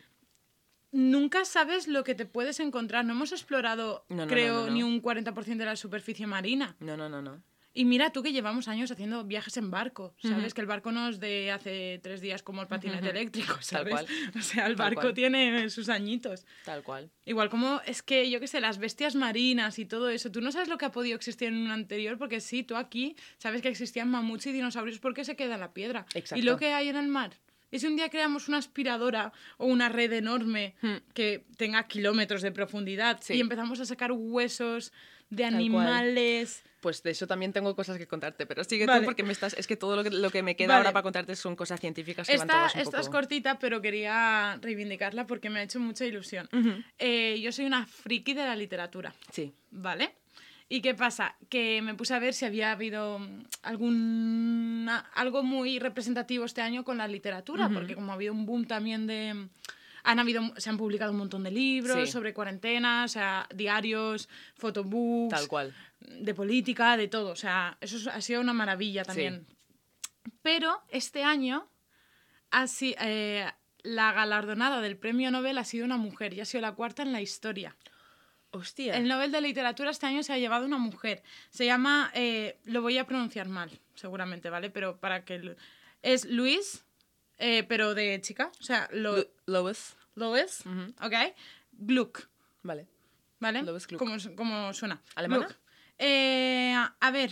[0.92, 3.04] nunca sabes lo que te puedes encontrar.
[3.04, 4.72] No hemos explorado, No, no, no, creo, no.
[4.72, 6.76] ni un 40% de la superficie marina.
[6.80, 7.42] No, no, no, no.
[7.76, 10.54] Y mira tú que llevamos años haciendo viajes en barco, ¿sabes?
[10.54, 13.92] Que el barco no es de hace tres días como el patinete eléctrico, ¿sabes?
[13.92, 14.06] cual.
[14.38, 15.14] O sea, el Tal barco cual.
[15.14, 16.46] tiene sus añitos.
[16.64, 17.10] Tal cual.
[17.24, 20.52] Igual como es que, yo qué sé, las bestias marinas y todo eso, tú no
[20.52, 23.68] sabes lo que ha podido existir en un anterior, porque sí, tú aquí sabes que
[23.68, 26.06] existían mamuts y dinosaurios porque se queda en la piedra.
[26.14, 26.38] Exacto.
[26.38, 27.32] Y lo que hay en el mar.
[27.72, 30.98] Y si un día creamos una aspiradora o una red enorme Hmm.
[31.12, 33.34] que tenga kilómetros de profundidad Sí.
[33.34, 34.92] y empezamos a sacar huesos
[35.30, 36.62] de animales...
[36.85, 39.01] Pues de eso también tengo cosas que contarte, pero sigue Vale.
[39.01, 40.77] tú porque me estás, es que todo lo que, lo que me queda Vale.
[40.81, 43.81] ahora para contarte son cosas científicas que van Esta, todas un esta es cortita, pero
[43.81, 46.47] quería reivindicarla porque me ha hecho mucha ilusión.
[46.99, 49.14] Eh, yo soy una friki de la literatura.
[49.33, 49.55] Sí.
[49.70, 50.14] ¿Vale?
[50.68, 51.37] ¿Y qué pasa?
[51.49, 56.85] Que me puse a ver si había habido mm, algún algo muy representativo este año
[56.85, 59.49] con la literatura, porque como ha habido un boom también de mm,
[60.07, 62.12] Han habido, se han publicado un montón de libros Sí.
[62.12, 65.75] sobre cuarentena, o sea, diarios, photobooks, Tal cual.
[66.08, 67.30] De política, de todo.
[67.30, 69.46] O sea, eso es- ha sido una maravilla también.
[70.42, 71.68] Pero este año,
[72.50, 73.50] así, eh,
[73.82, 77.12] la galardonada del premio Nobel ha sido una mujer y ha sido la cuarta en
[77.12, 77.76] la historia.
[78.50, 78.96] Hostia.
[78.96, 81.22] El Nobel de Literatura este año se ha llevado una mujer.
[81.50, 84.70] Se llama, eh, lo voy a pronunciar mal, seguramente, ¿vale?
[84.70, 85.38] Pero para que...
[85.40, 85.56] lo-
[86.02, 86.84] Es Luis,
[87.38, 88.52] eh, pero de chica.
[88.60, 89.96] O sea, lo, Lo- Lois.
[90.14, 90.94] Lois, Ujú.
[91.04, 91.14] ¿ok?
[91.72, 92.28] Gluck,
[92.62, 92.86] Vale.
[93.40, 93.62] ¿vale?
[93.64, 93.98] Lois Gluck.
[93.98, 95.02] Como, su- como suena.
[95.16, 95.46] ¿Alemana?
[95.46, 95.58] Gluck.
[95.98, 97.30] Eh, a ver,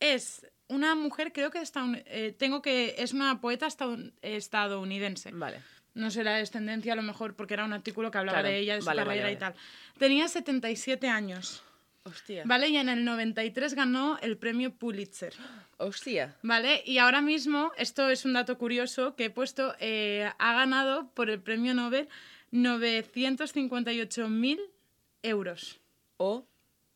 [0.00, 1.62] es una mujer, creo que
[2.06, 5.30] eh, tengo que es una poeta estadoun- estadounidense.
[5.32, 5.60] Vale.
[5.94, 8.58] No sé la descendencia a lo mejor porque era un artículo que hablaba Claro, de
[8.58, 9.54] ella, de su vale, vale, carrera y tal.
[9.98, 11.62] Tenía 77 años.
[12.04, 12.44] Hostia.
[12.46, 12.68] ¿Vale?
[12.68, 15.34] Y en el 93 ganó el premio Pulitzer.
[15.76, 16.34] Hostia.
[16.42, 16.82] ¿Vale?
[16.86, 21.28] Y ahora mismo, esto es un dato curioso que he puesto, eh, ha ganado por
[21.28, 22.08] el premio Nobel
[22.52, 24.60] 958.000
[25.22, 25.80] euros.
[26.16, 26.46] O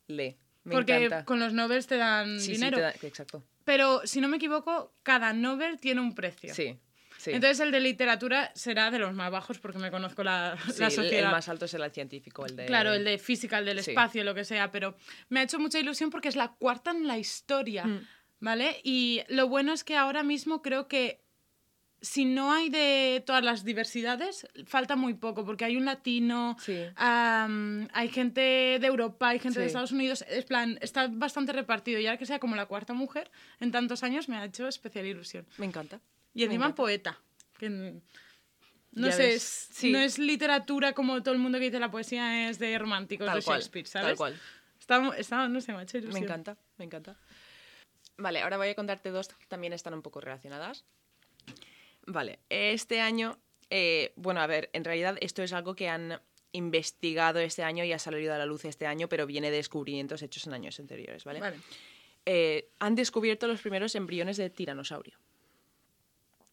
[0.07, 0.37] le.
[0.65, 1.25] Me Porque encanta.
[1.25, 2.75] con los Nobels te dan Sí, sí, dinero.
[2.77, 3.43] te da- exacto.
[3.63, 6.53] Pero si no me equivoco, cada Nobel tiene un precio.
[6.53, 6.77] Sí.
[7.17, 7.31] sí.
[7.31, 10.87] Entonces el de literatura será de los más bajos porque me conozco la, Sí, la
[10.87, 11.25] el- sociedad.
[11.25, 12.65] El más alto es el científico, el de...
[12.65, 13.91] Claro, el de física, el del Sí.
[13.91, 14.95] espacio, lo que sea, pero
[15.29, 18.07] me ha hecho mucha ilusión porque es la cuarta en la historia, Mm.
[18.39, 18.81] ¿vale?
[18.83, 21.24] Y lo bueno es que ahora mismo creo que
[22.05, 26.83] si no hay de todas las diversidades, falta muy poco, porque hay un latino, Sí.
[26.95, 28.41] am, hay gente
[28.79, 29.67] de Europa, hay gente de Sí.
[29.67, 33.31] Estados Unidos, es plan, está bastante repartido, y ahora que sea como la cuarta mujer
[33.59, 35.47] en tantos años me ha hecho especial ilusión.
[35.57, 35.99] Me encanta.
[36.33, 36.75] Y encima encanta.
[36.75, 37.19] poeta,
[37.57, 38.01] que no
[39.07, 39.91] Ya sé, es- Sí.
[39.91, 43.39] no es literatura como todo el mundo que dice la poesía es de románticos Tal
[43.39, 44.07] de cual, Shakespeare, ¿sabes?
[44.09, 44.39] tal cual.
[44.79, 46.23] Está, está- no sé, me ha hecho Me ilusión.
[46.23, 47.17] encanta, me encanta.
[48.17, 50.85] Vale, ahora voy a contarte dos que también están un poco relacionadas.
[52.05, 53.39] Vale, este año,
[53.69, 57.91] eh, bueno, a ver, en realidad esto es algo que han investigado este año y
[57.91, 61.23] ha salido a la luz este año, pero viene de descubrimientos hechos en años anteriores,
[61.23, 61.39] ¿vale?
[61.39, 61.57] Vale.
[62.25, 65.19] Eh, han descubierto los primeros embriones de tiranosaurio.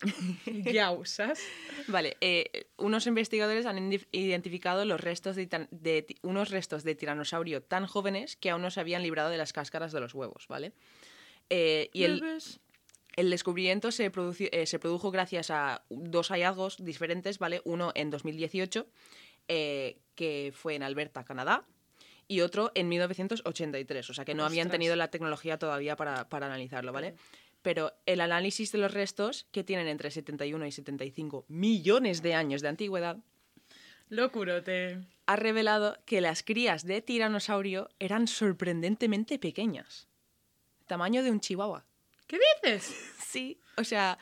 [0.74, 1.40] Ya usas.
[1.86, 8.36] Vale, eh, unos investigadores han identificado los restos de, unos restos de tiranosaurio tan jóvenes
[8.36, 10.72] que aún no se habían librado de las cáscaras de los huevos, ¿vale?
[11.50, 12.22] Eh, y el.
[13.16, 17.60] El descubrimiento se, eh, se produjo gracias a dos hallazgos diferentes, ¿vale?
[17.64, 18.86] Uno en 2018,
[19.48, 21.66] eh, que fue en Alberta, Canadá,
[22.28, 26.46] y otro en 1983, o sea que no habían tenido la tecnología todavía para, para
[26.46, 27.14] analizarlo, ¿vale?
[27.60, 32.62] Pero el análisis de los restos, que tienen entre 71 y 75 millones de años
[32.62, 33.18] de antigüedad,
[34.08, 35.00] Locurote.
[35.26, 40.08] ha revelado que las crías de tiranosaurio eran sorprendentemente pequeñas.
[40.86, 41.86] Tamaño de un chihuahua.
[42.26, 42.94] ¿Qué dices?
[43.32, 44.18] Sí, o sea,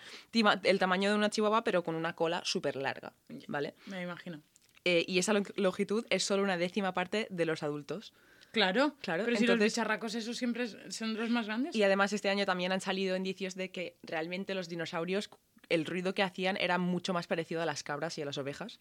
[0.62, 3.12] el tamaño de una chihuahua, pero con una cola súper larga,
[3.48, 3.74] ¿vale?
[3.86, 4.40] Me imagino.
[4.84, 8.12] Eh, y esa lo- longitud es solo una décima parte de los adultos.
[8.52, 11.74] Claro, Claro, Pero si los entonces- bicharracos esos siempre son los más grandes.
[11.74, 15.28] Y además este año también han salido indicios de que realmente los dinosaurios,
[15.68, 18.78] el ruido que hacían era mucho más parecido a las cabras y a las ovejas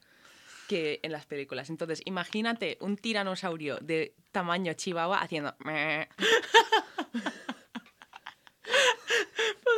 [0.68, 1.72] que en las películas.
[1.72, 5.56] Entonces, imagínate un tiranosaurio de tamaño chihuahua haciendo...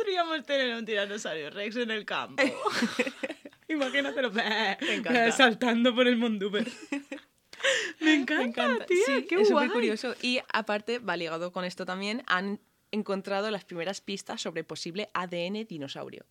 [0.02, 2.42] Podríamos tener un tiranosaurio Rex en el campo.
[3.68, 4.32] Imagínatelo.
[4.32, 5.30] Me encanta.
[5.30, 6.66] Saltando por el Monduber.
[8.00, 8.86] Me encanta, Me encanta.
[8.86, 9.66] tía, Sí, qué es guay.
[9.68, 10.14] súper curioso.
[10.20, 12.58] Y aparte, va ligado con esto también, han
[12.90, 16.26] encontrado las primeras pistas sobre posible ADN dinosaurio.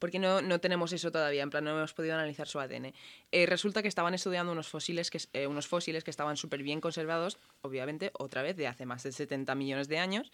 [0.00, 2.92] Porque no, no tenemos eso todavía, en plan, no hemos podido analizar su ADN.
[3.30, 6.80] Eh, resulta que estaban estudiando unos fósiles que, eh, unos fósiles que estaban súper bien
[6.80, 10.32] conservados, obviamente, otra vez, de hace más de 70 millones de años.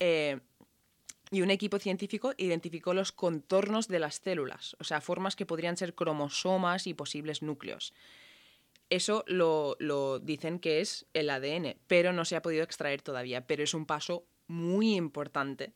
[0.00, 0.40] Eh,
[1.32, 5.78] y un equipo científico identificó los contornos de las células, o sea, formas que podrían
[5.78, 7.94] ser cromosomas y posibles núcleos.
[8.90, 13.46] Eso lo, lo dicen que es el ADN, pero no se ha podido extraer todavía.
[13.46, 15.72] Pero es un paso muy importante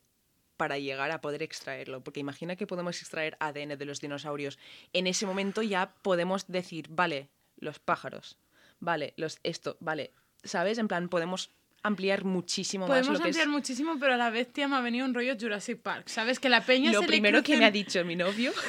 [0.57, 2.03] para llegar a poder extraerlo.
[2.03, 4.59] Porque imagina que podemos extraer ADN de los dinosaurios.
[4.93, 8.37] En ese momento ya podemos decir, vale, los pájaros,
[8.79, 10.13] vale, los esto, vale.
[10.43, 10.77] ¿Sabes?
[10.77, 14.51] En plan, podemos ampliar muchísimo Podemos más que ampliar es muchísimo, pero a la vez,
[14.51, 16.07] tía, me ha venido un rollo Jurassic Park.
[16.09, 16.39] ¿Sabes?
[16.39, 18.51] Que la peña lo se primero le que me ha dicho mi novio.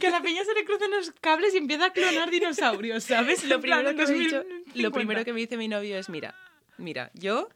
[0.00, 3.44] Que a la peña se le crucen los cables y empieza a clonar dinosaurios, ¿sabes?
[3.44, 4.82] lo primero, que me ha dicho- 2050.
[4.82, 6.34] lo primero que me dice mi novio es, mira,
[6.78, 7.48] mira, yo,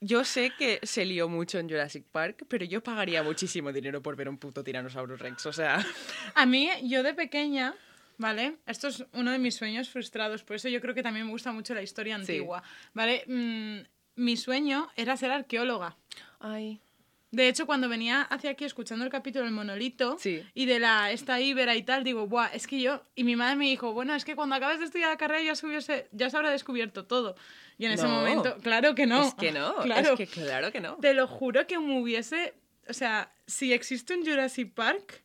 [0.00, 4.16] yo sé que se lió mucho en Jurassic Park, pero yo pagaría muchísimo dinero por
[4.16, 5.46] ver un puto Tyrannosaurus Rex.
[5.46, 5.84] O sea,
[6.34, 7.74] A mí, yo de pequeña,
[8.18, 8.56] ¿vale?
[8.66, 11.52] Esto es uno de mis sueños frustrados, por eso yo creo que también me gusta
[11.52, 12.20] mucho la historia Sí.
[12.20, 12.62] antigua,
[12.94, 13.24] ¿vale?
[13.26, 13.80] Mm,
[14.22, 15.96] mi sueño era ser arqueóloga.
[16.40, 16.80] ay,
[17.32, 20.42] De hecho, cuando venía hacia aquí escuchando el capítulo del monolito Sí.
[20.54, 23.02] y de la esta Ibera y tal, digo, Buah, es que yo.
[23.14, 25.54] Y mi madre me dijo, bueno, es que cuando acabes de estudiar la carrera ya
[25.56, 27.34] se, hubiese- ya se habrá descubierto todo.
[27.78, 29.22] Y en ese momento, claro que no.
[29.26, 30.12] Es que no, Claro.
[30.12, 30.94] es que claro que no.
[30.96, 32.54] Te lo juro que me hubiese.
[32.88, 35.22] O sea, si existe un Jurassic Park.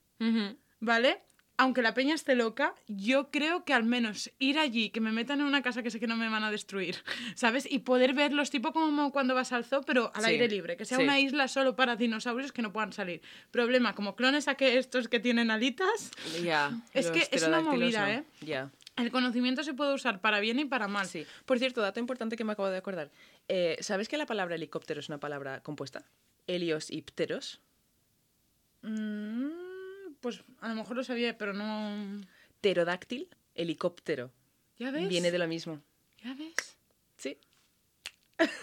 [0.80, 1.22] ¿vale?
[1.62, 5.42] Aunque la peña esté loca, yo creo que al menos ir allí, que me metan
[5.42, 6.96] en una casa que sé que no me van a destruir,
[7.36, 7.72] ¿sabes?
[7.72, 10.86] Y poder verlos tipo como cuando vas al zoo, pero al Sí, aire libre, que
[10.86, 11.04] sea sí.
[11.04, 13.22] una isla solo para dinosaurios que no puedan salir.
[13.52, 16.10] Problema, como clones a que estos que tienen alitas,
[16.44, 16.72] Ya.
[16.96, 18.12] Es que es una movida, no.
[18.12, 18.24] ¿eh?
[18.42, 18.72] Ya.
[18.96, 21.06] el conocimiento se puede usar para bien y para mal.
[21.06, 21.28] Sí.
[21.46, 23.12] Por cierto, dato importante que me acabo de acordar.
[23.48, 26.06] Eh, ¿Sabes que la palabra helicóptero es una palabra compuesta?
[26.48, 27.62] Helios y pteros.
[28.82, 29.61] Mm,
[30.22, 32.22] pues a lo mejor lo sabía, pero no...
[32.62, 34.32] Pterodáctil, helicóptero.
[34.78, 35.10] ¿Ya ves?
[35.10, 35.82] Viene de lo mismo.
[36.24, 36.78] ¿Ya ves?
[37.18, 37.38] Sí.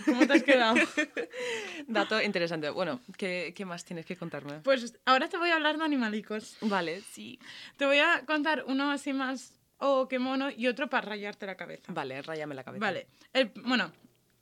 [0.05, 0.77] ¿Cómo te has quedado?
[1.87, 2.71] Dato interesante.
[2.71, 4.61] Bueno, ¿qué, qué más tienes que contarme?
[4.61, 6.57] pues ahora te voy a hablar de animalicos.
[6.63, 7.39] Vale, sí.
[7.77, 11.57] Te voy a contar uno así más oh, qué mono y otro para rayarte la
[11.57, 11.93] cabeza.
[11.93, 12.85] Vale, rayame la cabeza.
[12.85, 13.07] Vale.
[13.33, 13.93] El- bueno,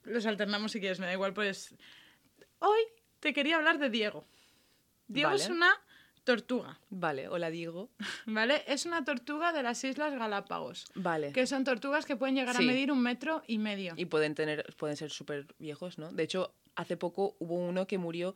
[0.03, 1.75] los alternamos si quieres, me da igual, pues.
[2.59, 2.79] Hoy
[3.19, 4.25] te quería hablar de Diego.
[5.07, 5.43] Diego Vale.
[5.43, 5.71] es una
[6.27, 7.89] tortuga, Vale, hola Diego.
[8.27, 8.63] ¿vale?
[8.67, 10.85] Es una tortuga de las Islas Galápagos.
[10.93, 11.31] Vale.
[11.31, 12.63] Que son tortugas que pueden llegar Sí.
[12.63, 13.93] a medir un metro y medio.
[13.97, 16.11] Y pueden tener, pueden ser súper viejos, ¿no?
[16.11, 18.35] De hecho, hace poco hubo uno que murió.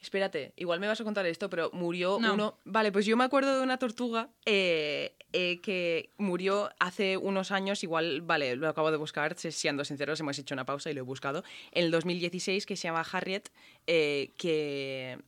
[0.00, 2.34] Espérate, igual me vas a contar esto, pero murió No.
[2.34, 2.58] uno.
[2.64, 7.82] Vale, pues yo me acuerdo de una tortuga eh, eh, que murió hace unos años,
[7.82, 11.00] igual, vale, lo acabo de buscar, si- siendo sinceros, hemos hecho una pausa y lo
[11.00, 11.42] he buscado.
[11.72, 13.48] En el 2016, que se llama Harriet,
[13.88, 15.18] eh, que,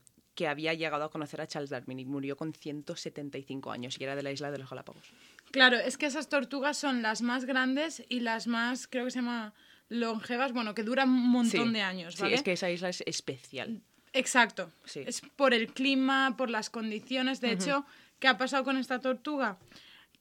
[0.41, 4.15] que había llegado a conocer a Charles Darwin y murió con 175 años y era
[4.15, 5.03] de la isla de los Galápagos.
[5.51, 9.19] Claro, es que esas tortugas son las más grandes y las más, creo que se
[9.19, 9.53] llama
[9.89, 12.33] longevas, bueno, que duran un montón Sí, de años, Sí, ¿vale?
[12.33, 13.83] es que esa isla es especial.
[14.13, 14.71] Exacto.
[14.83, 15.03] Sí.
[15.05, 17.39] Es por el clima, por las condiciones.
[17.39, 17.85] De hecho,
[18.17, 19.59] ¿qué ha pasado con esta tortuga?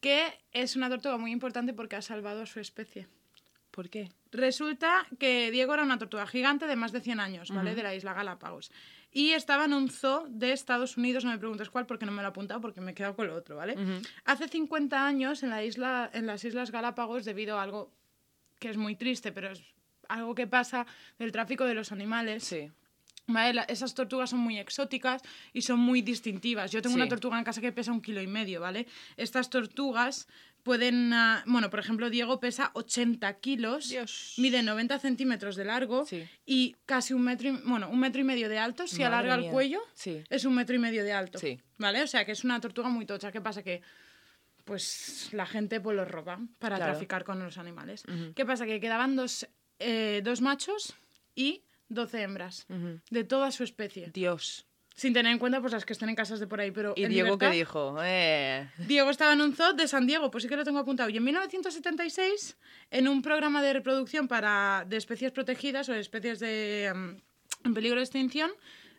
[0.02, 3.08] Que es una tortuga muy importante porque ha salvado a su especie.
[3.70, 4.10] ¿Por qué?
[4.32, 7.74] Resulta que Diego era una tortuga gigante de más de 100 años, ¿vale?
[7.74, 8.70] De la isla Galápagos.
[9.12, 12.22] Y estaba en un zoo de Estados Unidos, no me preguntes cuál porque no me
[12.22, 13.74] lo he apuntado porque me he quedado con lo otro, ¿vale?
[14.24, 17.92] Hace 50 años en, la isla, en las Islas Galápagos, debido a algo
[18.60, 19.62] que es muy triste, pero es
[20.08, 20.86] algo que pasa
[21.18, 22.70] del tráfico de los animales, Sí.
[23.68, 26.72] Esas tortugas son muy exóticas y son muy distintivas.
[26.72, 27.00] Yo tengo Sí.
[27.00, 28.88] una tortuga en casa que pesa un kilo y medio, ¿vale?
[29.16, 30.26] Estas tortugas
[30.62, 34.34] pueden, ah, bueno, por ejemplo, Diego pesa 80 kilos, Dios.
[34.38, 36.26] mide 90 centímetros de largo Sí.
[36.46, 38.86] y casi un metro, y, bueno, un metro y medio de alto.
[38.86, 40.22] Si Madre alarga el cuello, Sí.
[40.28, 41.60] es un metro y medio de alto, Sí.
[41.78, 42.02] ¿vale?
[42.02, 43.30] O sea, que es una tortuga muy tocha.
[43.32, 43.62] ¿Qué pasa?
[43.62, 43.82] Que
[44.64, 46.92] pues la gente pues los roba para Claro.
[46.92, 48.04] traficar con los animales.
[48.36, 48.66] ¿Qué pasa?
[48.66, 50.94] Que quedaban dos, eh, dos machos
[51.34, 52.66] y 12 hembras
[53.10, 54.10] de toda su especie.
[54.12, 54.66] Dios.
[55.00, 57.06] Sin tener en cuenta pues las que estén en casas de por ahí, pero ¿Y
[57.06, 57.96] Diego qué dijo?
[58.02, 61.08] Eh, Diego estaba en un zoo de San Diego, pues sí que lo tengo apuntado.
[61.08, 62.58] Y en 1976,
[62.90, 67.74] en un programa de reproducción para, de especies protegidas o de especies de, mm, en
[67.74, 68.50] peligro de extinción,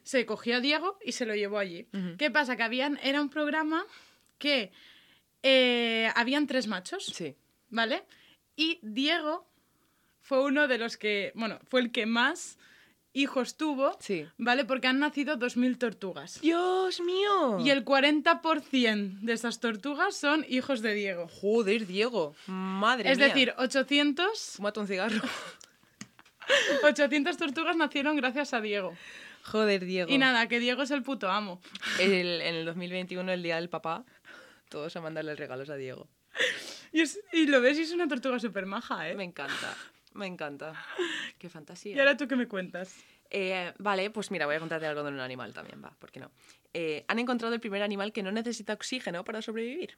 [0.02, 1.86] se cogió a Diego y se lo llevó allí.
[2.18, 2.58] ¿Qué pasa?
[2.58, 3.86] Que habían, era un programa
[4.40, 4.72] que
[5.44, 7.36] eh, habían tres machos, sí.
[7.70, 8.06] ¿vale?
[8.56, 9.48] Y Diego
[10.20, 12.58] fue uno de los que, bueno, fue el que más
[13.13, 14.26] hijos tuvo, Sí.
[14.38, 14.65] ¿vale?
[14.65, 16.39] Porque han nacido 2.000 tortugas.
[16.41, 17.60] ¡Dios mío!
[17.60, 21.28] Y el 40% de esas tortugas son hijos de Diego.
[21.28, 22.36] Joder, Diego.
[22.47, 23.28] Madre es mía.
[23.28, 25.21] decir, 800, Fúmate un cigarro.
[26.84, 28.95] 800 tortugas nacieron gracias a Diego.
[29.43, 30.12] Joder, Diego.
[30.12, 31.62] Y nada, que Diego es el puto amo.
[32.00, 34.04] El- en el 2021, el día del papá,
[34.69, 36.08] todos a mandarle regalos a Diego.
[36.93, 39.15] Y, es- y lo ves y es una tortuga súper maja, ¿eh?
[39.15, 39.78] Me encanta.
[40.13, 40.74] Me encanta.
[41.38, 41.95] Qué fantasía.
[41.95, 42.95] Y ahora tú qué me cuentas.
[43.30, 46.19] Eh, vale, pues mira, voy a contarte algo de un animal también, va, ¿por qué
[46.19, 46.32] no?
[46.74, 49.97] Eh, han encontrado el primer animal que no necesita oxígeno para sobrevivir.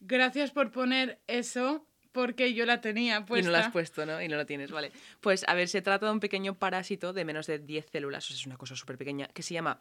[0.00, 3.42] Gracias por poner eso, porque yo la tenía puesta.
[3.42, 4.22] Y no lo has puesto, ¿no?
[4.22, 4.92] Y no lo tienes, vale.
[5.20, 8.28] Pues a ver, se trata de un pequeño parásito de menos de 10 células, o
[8.28, 9.80] sea, es una cosa súper pequeña, que se llama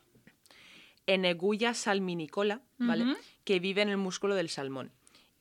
[1.05, 3.15] Eneguya salminicola, ¿vale?
[3.43, 4.91] Que vive en el músculo del salmón.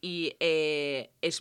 [0.01, 1.41] Y eh, es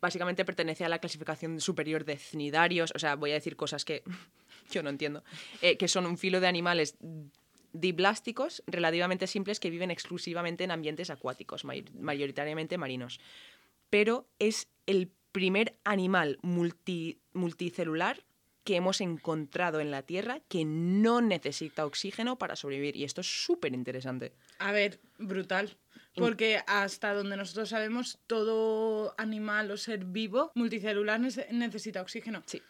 [0.00, 4.02] básicamente pertenece a la clasificación superior de cnidarios, o sea, voy a decir cosas que
[4.70, 5.22] yo no entiendo,
[5.62, 6.96] eh, que son un filo de animales
[7.72, 13.20] diblásticos relativamente simples que viven exclusivamente en ambientes acuáticos, may- mayoritariamente marinos.
[13.90, 18.24] Pero es el primer animal multi- multicelular
[18.64, 22.96] que hemos encontrado en la Tierra que no necesita oxígeno para sobrevivir.
[22.96, 24.32] Y esto es súper interesante.
[24.58, 25.76] A ver, brutal.
[26.16, 32.42] Porque hasta donde nosotros sabemos, todo animal o ser vivo multicelular nece- necesita oxígeno.
[32.46, 32.62] Sí.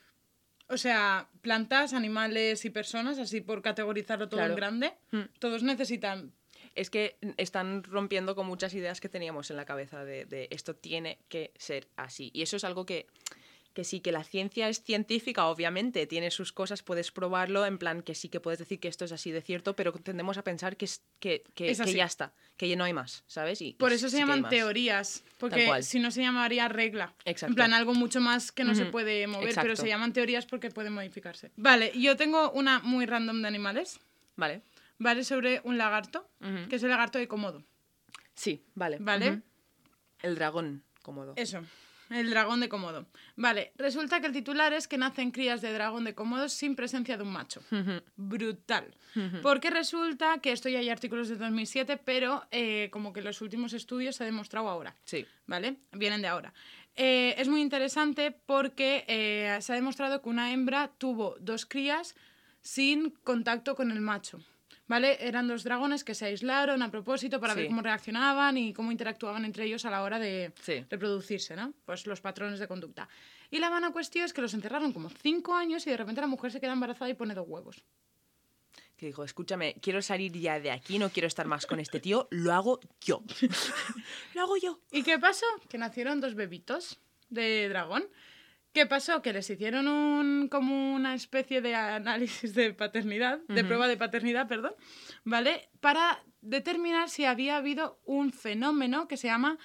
[0.68, 5.20] O sea, plantas, animales y personas, así por categorizarlo todo en grande, Mm.
[5.38, 6.32] todos necesitan.
[6.74, 10.74] Es que están rompiendo con muchas ideas que teníamos en la cabeza de, de esto
[10.74, 12.30] tiene que ser así.
[12.34, 13.06] Y eso es algo que,
[13.76, 18.00] que sí, que la ciencia es científica, obviamente, tiene sus cosas, puedes probarlo, en plan
[18.00, 20.78] que sí que puedes decir que esto es así de cierto, pero tendemos a pensar
[20.78, 21.92] que, es, que, que, Es que así.
[21.92, 23.60] ya está, que ya no hay más, ¿sabes?
[23.60, 27.14] Y, Por eso sí se llaman teorías, porque si no se llamaría regla.
[27.26, 27.50] Exacto.
[27.52, 30.70] En plan, algo mucho más que no se puede mover, pero se llaman teorías porque
[30.70, 31.50] pueden modificarse.
[31.56, 34.00] Vale, yo tengo una muy random de animales,
[34.36, 34.62] Vale.
[34.98, 35.22] ¿vale?
[35.22, 36.26] Sobre un lagarto,
[36.70, 37.62] que es el lagarto de Komodo,
[38.34, 38.96] Sí, vale.
[39.00, 39.42] ¿vale?
[40.22, 41.34] El dragón cómodo.
[41.36, 41.62] Eso,
[42.10, 43.06] el dragón de Komodo.
[43.36, 47.16] Vale, resulta que el titular es que nacen crías de dragón de Komodo sin presencia
[47.16, 47.62] de un macho.
[48.16, 48.94] Brutal.
[49.42, 53.72] Porque resulta que esto ya hay artículos de 2007, pero eh, como que los últimos
[53.72, 54.94] estudios se ha demostrado ahora.
[55.04, 55.26] Sí.
[55.46, 55.76] ¿vale?
[55.92, 56.52] Vienen de ahora.
[56.96, 62.14] Eh, es muy interesante porque eh, se ha demostrado que una hembra tuvo dos crías
[62.62, 64.40] sin contacto con el macho.
[64.88, 65.18] ¿Vale?
[65.26, 67.68] Eran dos dragones que se aislaron a propósito para ver Sí.
[67.68, 70.84] cómo reaccionaban y cómo interactuaban entre ellos a la hora de Sí.
[70.88, 71.72] reproducirse, ¿no?
[71.84, 73.08] Pues los patrones de conducta.
[73.50, 76.28] Y la mala cuestión es que los encerraron como cinco años y de repente la
[76.28, 77.82] mujer se queda embarazada y pone dos huevos.
[78.96, 82.28] Que dijo, escúchame, quiero salir ya de aquí, no quiero estar más con este tío,
[82.30, 83.22] lo hago yo.
[84.34, 84.80] lo hago yo.
[84.92, 85.46] ¿Y qué pasó?
[85.68, 88.04] Que nacieron dos bebitos de dragón.
[88.76, 89.22] ¿Qué pasó?
[89.22, 94.46] Que les hicieron un, como una especie de análisis de paternidad, de prueba de paternidad,
[94.48, 94.74] perdón,
[95.24, 95.70] ¿vale?
[95.80, 99.56] Para determinar si había habido un fenómeno que se llama,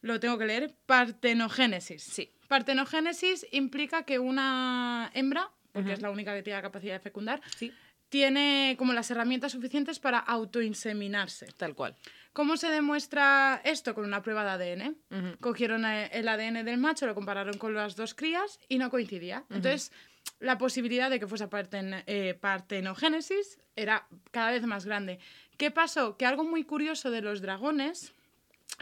[0.00, 2.02] lo tengo que leer, partenogénesis.
[2.02, 2.32] Sí.
[2.48, 7.40] Partenogénesis implica que una hembra, porque es la única que tiene la capacidad de fecundar,
[7.56, 7.72] Sí.
[8.08, 11.46] tiene como las herramientas suficientes para autoinseminarse.
[11.56, 11.94] Tal cual.
[12.32, 13.94] ¿Cómo se demuestra esto?
[13.94, 14.72] Con una prueba de
[15.10, 15.36] ADN.
[15.40, 19.44] Cogieron el ADN del macho, lo compararon con las dos crías y no coincidía.
[19.50, 19.90] Entonces,
[20.38, 25.18] la posibilidad de que fuese parten- eh, partenogénesis era cada vez más grande.
[25.56, 26.16] ¿Qué pasó?
[26.16, 28.12] Que algo muy curioso de los dragones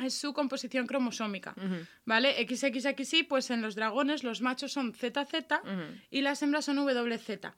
[0.05, 1.55] es su composición cromosómica.
[1.57, 1.87] Ujú.
[2.05, 2.37] ¿Vale?
[2.47, 5.61] XXXY, pues en los dragones los machos son ZZ
[6.11, 7.55] y las hembras son WZ.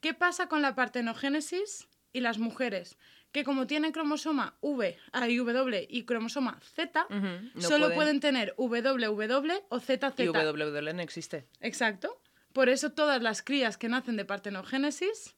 [0.00, 2.96] ¿Qué pasa con la partenogénesis y las mujeres?
[3.34, 7.08] Que como tienen cromosoma V ah, y W y cromosoma Z.
[7.10, 8.20] No solo pueden...
[8.20, 10.20] tener WW o ZZ.
[10.20, 11.44] Y WWL no existe.
[11.60, 12.16] Exacto.
[12.52, 15.34] Por eso todas las crías que nacen de partenogénesis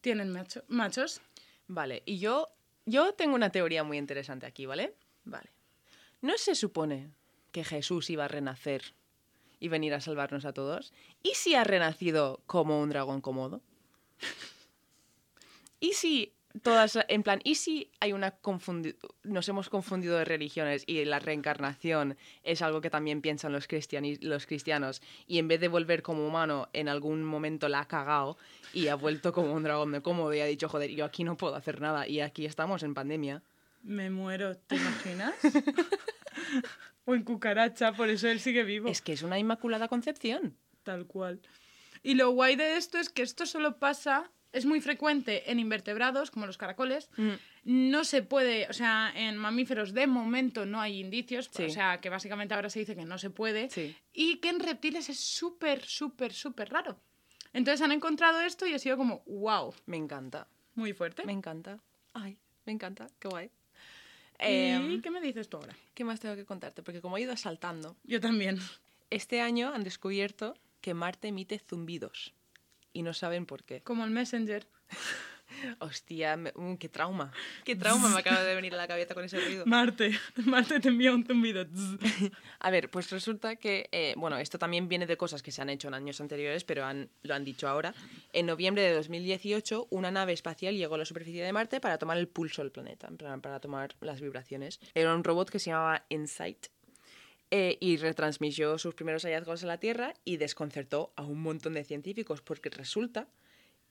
[0.00, 1.20] tienen macho- machos.
[1.66, 2.48] Vale, y yo,
[2.86, 4.94] yo tengo una teoría muy interesante aquí, ¿vale?
[5.24, 5.50] Vale.
[6.22, 7.10] ¿No se supone
[7.52, 8.94] que Jesús iba a renacer
[9.60, 10.94] y venir a salvarnos a todos?
[11.22, 13.60] ¿Y si ha renacido como un dragón cómodo?
[15.80, 16.32] ¿Y si
[16.62, 21.18] todas, en plan, y si hay una confundi- nos hemos confundido de religiones y la
[21.18, 23.66] reencarnación es algo que también piensan los,
[24.20, 28.36] los cristianos y en vez de volver como humano en algún momento la ha cagado
[28.72, 31.36] y ha vuelto como un dragón de cómodo y ha dicho, joder, yo aquí no
[31.36, 33.42] puedo hacer nada y aquí estamos en pandemia?
[33.82, 35.34] Me muero, ¿te imaginas?
[37.04, 38.88] o en cucaracha, por eso él sigue vivo.
[38.88, 40.56] Es que es una inmaculada concepción.
[40.82, 41.40] Tal cual.
[42.02, 46.30] Y lo guay de esto es que esto solo pasa, es muy frecuente en invertebrados,
[46.30, 47.10] como los caracoles.
[47.64, 51.64] No se puede, o sea, en mamíferos de momento no hay indicios, Sí.
[51.64, 53.68] o sea, que básicamente ahora se dice que no se puede.
[53.70, 53.94] Sí.
[54.14, 56.98] Y que en reptiles es súper, súper, súper raro.
[57.52, 60.46] Entonces han encontrado esto y ha sido como, wow, Me encanta.
[60.74, 61.24] muy fuerte.
[61.24, 61.78] Me encanta.
[62.14, 62.36] Ay,
[62.66, 63.06] me encanta.
[63.18, 63.46] Qué guay.
[64.40, 65.76] ¿Y Em, qué me dices tú ahora?
[65.94, 66.82] ¿Qué más tengo que contarte?
[66.82, 68.58] Porque como he ido saltando, Yo también.
[69.10, 72.32] este año han descubierto que Marte emite zumbidos.
[72.92, 73.80] Y no saben por qué.
[73.82, 74.66] Como el Messenger.
[75.80, 77.32] Hostia, me- mm, qué trauma.
[77.64, 79.64] Qué trauma me acaba de venir a la cabeza con ese ruido.
[79.66, 80.10] Marte.
[80.44, 81.66] Marte te envía un zumbido.
[82.60, 85.70] A ver, pues resulta que, eh, bueno, esto también viene de cosas que se han
[85.70, 87.94] hecho en años anteriores, pero han, lo han dicho ahora.
[88.32, 92.18] En noviembre de 2018, una nave espacial llegó a la superficie de Marte para tomar
[92.18, 94.80] el pulso del planeta, plan, para tomar las vibraciones.
[94.94, 96.66] Era un robot que se llamaba Insight
[97.50, 101.84] eh, y retransmitió sus primeros hallazgos a la Tierra y desconcertó a un montón de
[101.84, 103.26] científicos porque resulta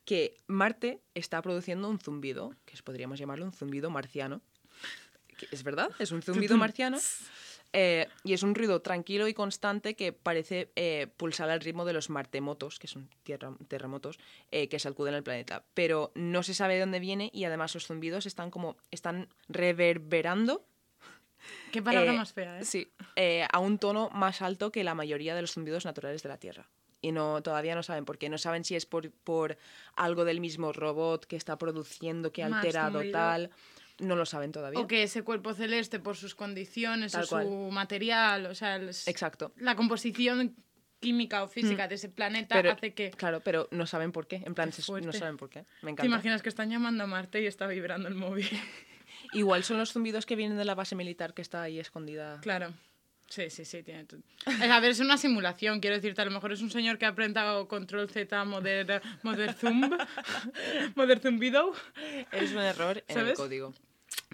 [0.05, 4.41] que Marte está produciendo un zumbido, que podríamos llamarlo un zumbido marciano.
[5.51, 6.97] Es verdad, es un zumbido marciano.
[7.73, 11.91] Eh, y es un ruido tranquilo y constante que parece eh, pulsar al ritmo de
[11.91, 14.17] los martemotos, que son tierra- terremotos,
[14.51, 15.65] eh, que sacuden el planeta.
[15.73, 20.65] Pero no se sabe de dónde viene y además los zumbidos están como están reverberando
[21.71, 22.65] Qué palabra eh, más fea, ¿eh?
[22.65, 26.29] Sí, eh, a un tono más alto que la mayoría de los zumbidos naturales de
[26.29, 26.67] la Tierra.
[27.01, 28.27] Y no, todavía no saben por qué.
[28.29, 29.57] No saben si es por, por
[29.95, 33.51] algo del mismo robot que está produciendo, que ha alterado tal.
[33.99, 34.79] No lo saben todavía.
[34.79, 37.45] O que ese cuerpo celeste, por sus condiciones Tal o cual.
[37.45, 39.53] su material, o sea, el- Exacto.
[39.57, 40.55] la composición
[40.99, 43.11] química o física de ese planeta Pero, hace que...
[43.11, 44.41] Claro, pero no saben por qué.
[44.45, 44.71] En plan,
[45.03, 45.59] no saben por qué.
[45.59, 46.05] Me ¿Te encanta.
[46.05, 48.49] imaginas que están llamando a Marte y está vibrando el móvil?
[49.34, 52.39] Igual son los zumbidos que vienen de la base militar que está ahí escondida.
[52.41, 52.74] Claro.
[53.30, 54.22] Sí, sí, sí, tiene todo.
[54.72, 57.09] A ver, es una simulación, quiero decirte, a lo mejor es un señor que ha
[57.09, 59.93] aprendido control Z, moder, moder zumb,
[60.95, 61.74] moder zumbido,
[62.32, 63.38] Es un error en el ¿Sabes?
[63.38, 63.74] código.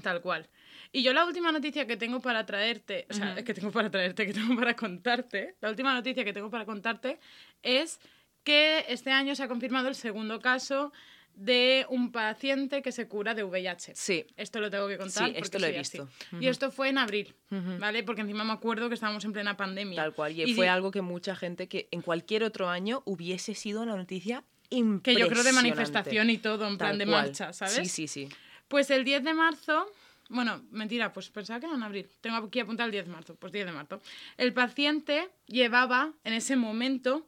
[0.03, 0.47] tal cual.
[0.91, 4.27] Y yo la última noticia que tengo para traerte, o sea, que tengo para traerte,
[4.27, 7.19] que tengo para contarte, la última noticia que tengo para contarte
[7.63, 7.99] es
[8.43, 10.93] que este año se ha confirmado el segundo caso
[11.35, 13.93] de un paciente que se cura de VIH.
[13.95, 14.25] Sí.
[14.37, 15.29] Esto lo tengo que contar.
[15.29, 16.07] Sí, esto lo he visto.
[16.39, 17.35] Y esto fue en abril,
[17.79, 18.03] ¿vale?
[18.03, 20.01] Porque encima me acuerdo que estábamos en plena pandemia.
[20.01, 20.31] Tal cual.
[20.31, 23.95] Y, Y fue algo que mucha gente que en cualquier otro año hubiese sido una
[23.95, 25.19] noticia Que impresionante.
[25.19, 27.25] yo creo de manifestación y todo, en plan de cual.
[27.25, 27.73] marcha, ¿sabes?
[27.75, 28.29] Sí, sí, sí.
[28.67, 29.85] Pues el 10 de marzo,
[30.29, 32.07] bueno, mentira, pues pensaba que era en abril.
[32.21, 34.01] Tengo aquí apuntado el 10 de marzo, pues 10 de marzo.
[34.37, 37.27] El paciente llevaba en ese momento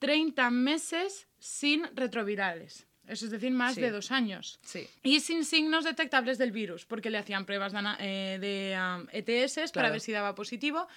[0.00, 2.86] 30 meses sin retrovirales.
[3.06, 3.80] Eso es decir, más Sí.
[3.82, 4.58] de dos años.
[4.62, 4.88] Sí.
[5.02, 8.72] Y sin signos detectables del virus, porque le hacían pruebas de, ana- eh, de,
[9.12, 10.88] ETS para ver si daba positivo.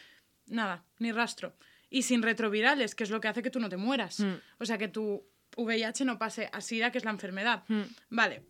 [0.47, 1.53] Nada, ni rastro.
[1.89, 4.19] Y sin retrovirales, que es lo que hace que tú no te mueras.
[4.21, 4.33] Mm.
[4.59, 5.21] O sea, que tu
[5.57, 7.63] VIH no pase a SIDA, que es la enfermedad.
[7.67, 7.81] Mm.
[8.11, 8.43] Vale.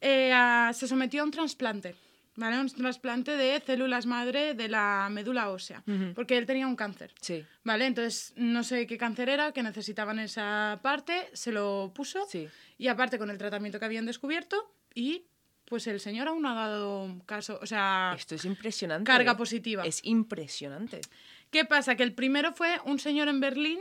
[0.00, 0.32] Eh,
[0.72, 1.94] se sometió a un trasplante.
[2.40, 2.58] ¿Vale?
[2.58, 5.82] Un trasplante de células madre de la médula ósea.
[6.14, 7.12] Porque él tenía un cáncer.
[7.20, 7.44] Sí.
[7.64, 7.84] ¿Vale?
[7.84, 12.26] Entonces, no sé qué cáncer era, que necesitaban esa parte, se lo puso.
[12.30, 12.48] Sí.
[12.78, 14.56] Y aparte con el tratamiento que habían descubierto,
[14.94, 15.26] y
[15.66, 19.04] pues el señor aún no ha dado caso, o sea, Esto es impresionante.
[19.06, 19.36] carga ¿eh?
[19.36, 19.84] positiva.
[19.84, 21.02] Es impresionante.
[21.50, 21.94] ¿Qué pasa?
[21.94, 23.80] Que el primero fue un señor en Berlín,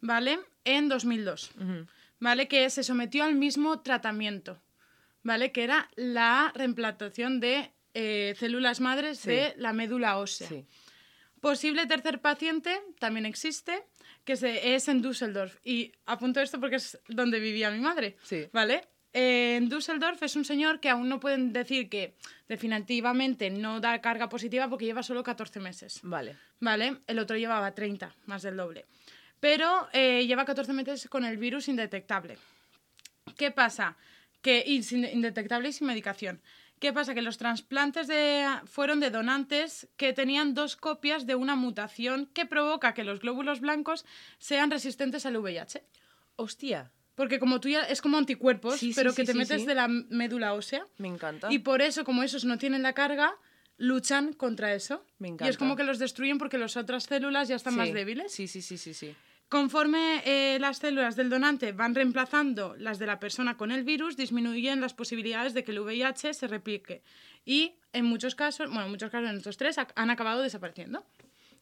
[0.00, 0.38] ¿vale?
[0.64, 1.86] En 2002, Ujú.
[2.20, 2.46] ¿vale?
[2.46, 4.62] Que se sometió al mismo tratamiento,
[5.24, 5.50] ¿vale?
[5.50, 9.30] Que era la reemplazación de eh, células madres Sí.
[9.30, 10.48] de la médula ósea.
[10.48, 10.64] Sí.
[11.40, 13.84] Posible tercer paciente también existe,
[14.24, 15.56] que se- es en Düsseldorf.
[15.64, 18.16] Y apunto esto porque es donde vivía mi madre.
[18.22, 18.46] Sí.
[18.52, 18.82] ¿Vale?
[19.12, 22.16] Eh, en Düsseldorf es un señor que aún no pueden decir que
[22.48, 26.00] definitivamente no da carga positiva porque lleva solo 14 meses.
[26.02, 26.36] Vale.
[26.60, 26.98] ¿Vale?
[27.06, 28.84] El otro llevaba 30, más del doble.
[29.40, 32.36] Pero eh, lleva 14 meses con el virus indetectable.
[33.36, 33.96] ¿Qué pasa?
[34.42, 36.40] Que, indetectable y sin medicación.
[36.78, 37.14] ¿Qué pasa?
[37.14, 42.44] Que los trasplantes de, fueron de donantes que tenían dos copias de una mutación que
[42.44, 44.04] provoca que los glóbulos blancos
[44.38, 45.82] sean resistentes al VIH.
[46.36, 46.90] Hostia.
[47.14, 49.88] Porque como tú ya es como anticuerpos, Sí, pero sí, que te metes de la
[49.88, 50.84] médula ósea.
[50.98, 51.50] Me encanta.
[51.50, 53.34] Y por eso, como esos no tienen la carga,
[53.78, 55.02] luchan contra eso.
[55.18, 55.58] Me Y es encanta.
[55.58, 58.30] como que los destruyen porque las otras células ya están más débiles.
[58.32, 59.16] Sí, sí, sí, sí, sí.
[59.48, 64.16] Conforme eh, las células del donante van reemplazando las de la persona con el virus,
[64.16, 67.02] disminuyen las posibilidades de que el VIH se replique.
[67.44, 71.04] Y en muchos casos, bueno, en muchos casos, en estos tres, han acabado desapareciendo.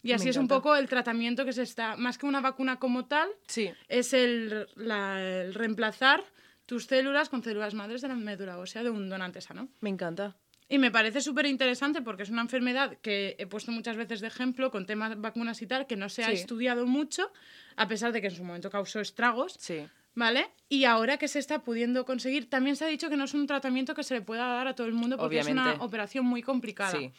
[0.03, 3.07] Y así es un poco el tratamiento que se está, más que una vacuna como
[3.07, 3.71] tal, Sí.
[3.89, 6.23] es el, la- el reemplazar
[6.67, 9.69] tus células con células madres de la médula ósea de un donante sano.
[9.81, 10.37] Me encanta.
[10.69, 14.29] Y me parece súper interesante porque es una enfermedad que he puesto muchas veces de
[14.29, 17.31] ejemplo con temas vacunas y tal, que no se ha estudiado mucho,
[17.77, 19.87] a pesar de que en su momento causó estragos, Sí.
[20.15, 20.51] ¿vale?
[20.71, 23.47] Y ahora que se está pudiendo conseguir, también se ha dicho que no es un
[23.47, 26.43] tratamiento que se le pueda dar a todo el mundo porque es una operación muy
[26.43, 26.93] complicada.
[26.99, 27.13] Sí.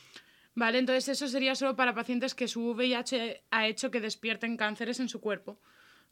[0.55, 0.79] ¿Vale?
[0.79, 5.09] Entonces eso sería solo para pacientes que su VIH ha hecho que despierten cánceres en
[5.09, 5.59] su cuerpo.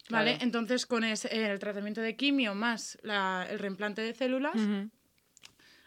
[0.09, 0.31] ¿Vale?
[0.31, 0.43] Claro.
[0.43, 4.89] Entonces con es- el tratamiento de quimio más la- el reimplante de células, Ujú.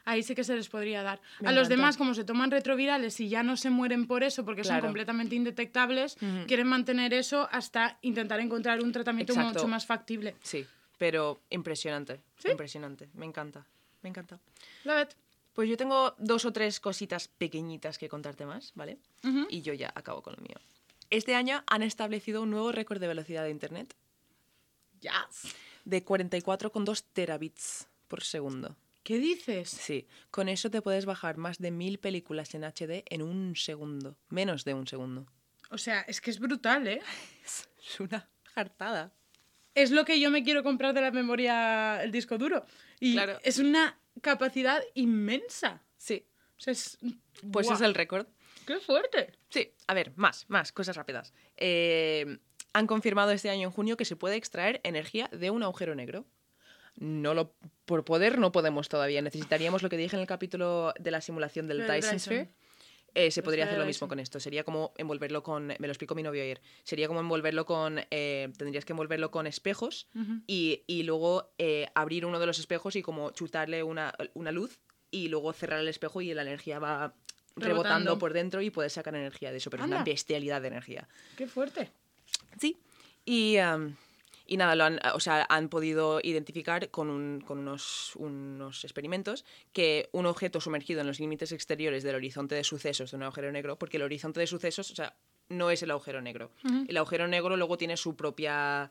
[0.06, 1.20] Ahí sí que se les podría dar.
[1.40, 4.44] Me a los demás, como se toman retrovirales y ya no se mueren por eso
[4.46, 9.58] porque son completamente indetectables, quieren mantener eso hasta intentar encontrar un tratamiento Exacto.
[9.60, 10.34] mucho más factible.
[10.42, 10.64] Sí.
[10.96, 12.22] Pero impresionante.
[12.38, 12.48] ¿Sí?
[12.50, 13.10] Impresionante.
[13.12, 13.66] Me encanta.
[14.00, 14.40] Me encanta.
[14.84, 15.08] Love it.
[15.52, 18.98] Pues yo tengo dos o tres cositas pequeñitas que contarte más, ¿vale?
[19.50, 20.56] Y yo ya acabo con lo mío.
[21.10, 23.94] Este año han establecido un nuevo récord de velocidad de Internet
[25.00, 25.54] Yes.
[25.84, 28.76] de 44,2 terabits por segundo.
[29.06, 29.68] ¿Qué dices?
[29.70, 34.18] Sí, con eso te puedes bajar más de mil películas en HD en un segundo,
[34.30, 35.26] menos de un segundo.
[35.70, 37.00] O sea, es que es brutal, ¿eh?
[37.86, 39.14] Es una jartada.
[39.76, 42.66] Es lo que yo me quiero comprar de la memoria, el disco duro.
[42.98, 43.38] Y Claro.
[43.44, 45.84] es una capacidad inmensa.
[45.96, 46.26] Sí,
[46.56, 46.98] O sea, es...
[47.52, 48.26] pues es el récord.
[48.66, 49.38] ¡Qué fuerte!
[49.50, 51.32] Sí, a ver, más, más, cosas rápidas.
[51.56, 52.38] Eh,
[52.72, 56.26] han confirmado este año en junio que se puede extraer energía de un agujero negro.
[56.96, 59.20] No lo, por poder no podemos todavía.
[59.22, 62.18] Necesitaríamos lo que dije en el capítulo de la simulación del del Dyson.
[62.18, 62.50] Sphere.
[63.14, 64.40] Eh, se podría hacer lo mismo con esto.
[64.40, 65.68] Sería como envolverlo con.
[65.68, 66.60] Me lo explicó mi novio ayer.
[66.84, 67.98] Sería como envolverlo con.
[68.10, 70.06] eh, tendrías que envolverlo con espejos
[70.46, 74.80] y, y luego eh, abrir uno de los espejos y como chutarle una, una luz
[75.10, 77.14] y luego cerrar el espejo y la energía va
[77.54, 78.18] rebotando, Rebotando.
[78.18, 81.08] por dentro y puedes sacar energía de eso, pero es una bestialidad de energía.
[81.38, 81.90] ¡Qué fuerte!
[82.60, 82.78] Sí.
[83.24, 83.56] Y,
[84.46, 89.44] y nada, lo han, o sea, han podido identificar con, un- con unos, unos experimentos
[89.72, 93.50] que un objeto sumergido en los límites exteriores del horizonte de sucesos de un agujero
[93.52, 95.14] negro, porque el horizonte de sucesos, o sea,
[95.48, 96.50] no es el agujero negro.
[96.88, 98.90] El agujero negro luego tiene su propia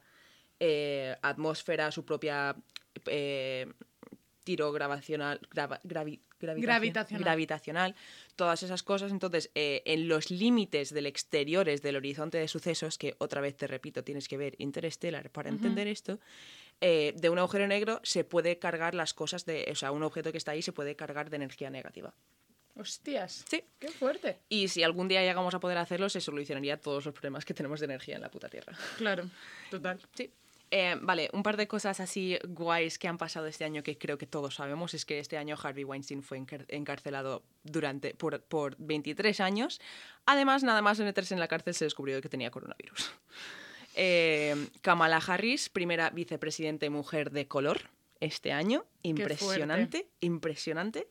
[0.60, 2.56] eh, atmósfera, su propia
[3.08, 3.72] eh,
[4.44, 7.24] tiro gravacional, grava- gravi- gravitación- Gravitacional.
[7.24, 7.96] gravitacional,
[8.36, 9.12] todas esas cosas.
[9.12, 13.68] Entonces, eh, en los límites del exteriores del horizonte de sucesos, que otra vez te
[13.68, 16.20] repito, tienes que ver Interstellar para entender esto,
[16.82, 20.32] eh, de un agujero negro se puede cargar las cosas de, o sea, un objeto
[20.32, 22.14] que está ahí se puede cargar de energía negativa.
[22.78, 23.46] Hostias.
[23.50, 23.64] Sí.
[23.80, 24.40] Qué fuerte.
[24.50, 27.80] Y si algún día llegamos a poder hacerlo, se solucionaría todos los problemas que tenemos
[27.80, 28.74] de energía en la puta Tierra.
[28.98, 29.30] Claro,
[29.72, 30.02] total.
[30.14, 30.30] Sí.
[30.72, 34.18] Eh, vale, un par de cosas así guays que han pasado este año que creo
[34.18, 38.76] que todos sabemos es que este año Harvey Weinstein fue encar- encarcelado durante, por, por
[38.80, 39.80] 23 años.
[40.26, 43.12] Además, nada más de meterse en la cárcel se descubrió que tenía coronavirus.
[43.98, 47.90] Eh, Kamala Harris, primera vicepresidente mujer de color
[48.20, 48.84] este año.
[49.04, 51.08] Impresionante, impresionante.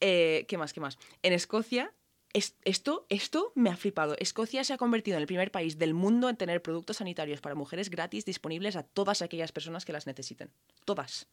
[0.00, 0.72] Eh, ¿Qué más?
[0.72, 0.98] ¿Qué más?
[1.22, 1.92] En Escocia,
[2.32, 4.16] es- esto, esto me ha flipado.
[4.18, 7.54] Escocia se ha convertido en el primer país del mundo en tener productos sanitarios para
[7.54, 10.50] mujeres gratis disponibles a todas aquellas personas que las necesiten.
[10.84, 11.28] Todas.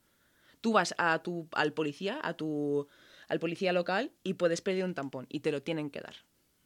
[0.62, 2.88] Tú vas a tu, al policía, a tu,
[3.30, 6.16] al policía local y puedes pedir un tampón y te lo tienen que dar.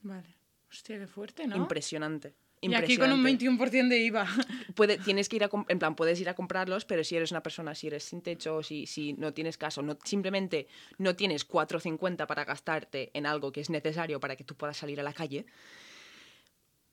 [0.01, 0.35] Vale.
[0.69, 1.55] Hostia, qué fuerte, ¿no?
[1.55, 2.33] Impresionante.
[2.71, 3.65] Y aquí con un impresionante.
[3.67, 4.25] 21% de IVA.
[4.75, 7.43] Puede- tienes que ir a, en plan, puedes ir a comprarlos, pero si eres una
[7.43, 12.25] persona, si eres sin techo, si, si no tienes caso, no, simplemente no tienes 4.50
[12.25, 15.45] para gastarte en algo que es necesario para que tú puedas salir a la calle,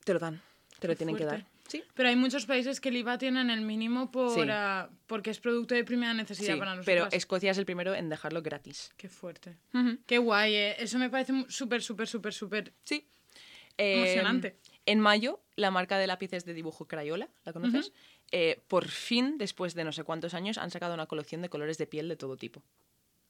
[0.03, 0.41] te lo dan,
[0.79, 1.43] te lo Qué tienen que fuerte.
[1.43, 1.51] dar.
[1.67, 4.49] Sí, Pero hay muchos países que el IVA tienen el mínimo por, Sí.
[4.51, 6.85] ah, porque es producto de primera necesidad sí, para nosotros.
[6.85, 8.91] pero Escocia es el primero en dejarlo gratis.
[8.97, 9.55] Qué fuerte.
[10.05, 10.75] Qué guay, ¿eh?
[10.79, 13.07] Eso me parece súper, súper, súper, súper Sí.
[13.77, 14.57] Eh, emocionante.
[14.85, 17.91] En mayo, la marca de lápices de dibujo Crayola, ¿la conoces?
[18.31, 21.77] Eh, por fin, después de no sé cuántos años, han sacado una colección de colores
[21.77, 22.63] de piel de todo tipo.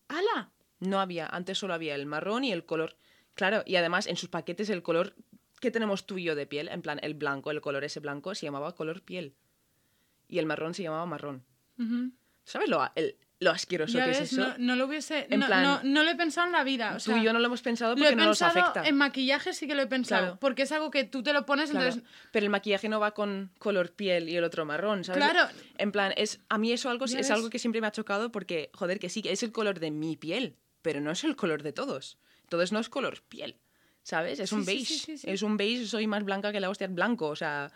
[0.07, 0.51] ¡Hala!
[0.79, 2.95] No había, antes solo había el marrón y el color.
[3.35, 5.15] Claro, y además en sus paquetes el color
[5.59, 8.33] que tenemos tú y yo de piel, en plan el blanco, el color ese blanco,
[8.33, 9.35] se llamaba color piel.
[10.27, 11.43] Y el marrón se llamaba marrón.
[12.45, 14.47] ¿Sabes lo, el- lo asqueroso Ya que ves, es eso?
[14.49, 15.25] no, no lo hubiese...
[15.31, 16.95] En no, plan- no, no lo he pensado en la vida.
[16.95, 18.87] O tú y yo no lo hemos pensado porque no nos afecta.
[18.87, 20.21] en maquillaje sí que lo he pensado.
[20.21, 20.39] Claro.
[20.39, 22.09] Porque es algo que tú te lo pones, Claro, entonces...
[22.31, 25.23] Pero el maquillaje no va con color piel y el otro marrón, ¿sabes?
[25.23, 25.49] Claro.
[25.79, 27.31] En plan, es, a mí eso algo, Ya es ves.
[27.31, 29.89] algo que siempre me ha chocado porque, joder, que sí, que es el color de
[29.89, 32.19] mi piel, pero no es el color de todos.
[32.43, 33.57] Entonces no es color piel,
[34.03, 34.39] ¿sabes?
[34.39, 34.85] Es Sí, un beige.
[34.85, 35.27] sí, sí, sí.
[35.27, 37.71] Es un beige, soy más blanca que la hostia, es blanco, o sea...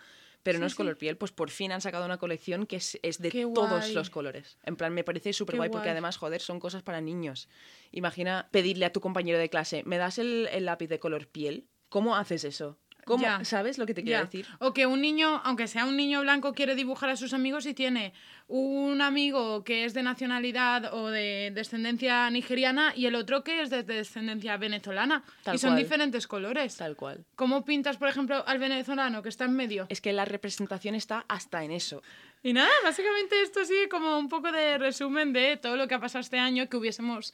[0.45, 3.17] Pero no es color piel, pues por fin han sacado una colección que es, es
[3.17, 3.93] de Qué todos guay.
[3.93, 4.59] los colores.
[4.63, 7.49] En plan, me parece súper guay porque además, joder, son cosas para niños.
[7.91, 11.67] Imagina pedirle a tu compañero de clase, ¿me das el, el lápiz de color piel?
[11.89, 12.77] ¿Cómo haces eso?
[13.05, 13.23] ¿Cómo?
[13.23, 13.45] Ya.
[13.45, 14.25] ¿Sabes lo que te quiero Ya.
[14.25, 14.45] decir?
[14.59, 17.73] O que un niño, aunque sea un niño blanco, quiere dibujar a sus amigos y
[17.75, 18.13] tiene
[18.47, 23.69] un amigo que es de nacionalidad o de descendencia nigeriana y el otro que es
[23.69, 25.23] de descendencia venezolana.
[25.43, 25.83] Tal y son cual.
[25.83, 26.75] diferentes colores.
[26.77, 27.25] Tal cual.
[27.35, 29.85] ¿Cómo pintas, por ejemplo, al venezolano que está en medio?
[29.89, 32.01] Es que la representación está hasta en eso.
[32.41, 35.99] Y nada, básicamente esto sí como un poco de resumen de todo lo que ha
[35.99, 37.33] pasado este año que hubiésemos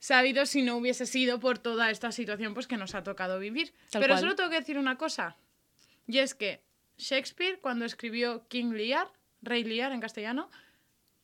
[0.00, 3.72] sabido si no hubiese sido por toda esta situación pues que nos ha tocado vivir.
[3.90, 4.20] Tal Pero cual.
[4.20, 5.36] solo tengo que decir una cosa.
[6.08, 6.60] Y es que
[6.98, 9.06] Shakespeare, cuando escribió King Lear,
[9.42, 10.50] Rey Lear en castellano,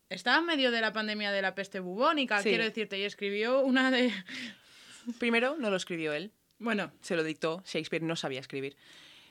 [0.09, 2.51] estaba en medio de la pandemia de la peste bubónica, Sí.
[2.51, 4.12] quiero decirte, y escribió una de...
[5.18, 7.62] Primero, no lo escribió él, Bueno, se lo dictó.
[7.66, 8.77] Shakespeare no sabía escribir.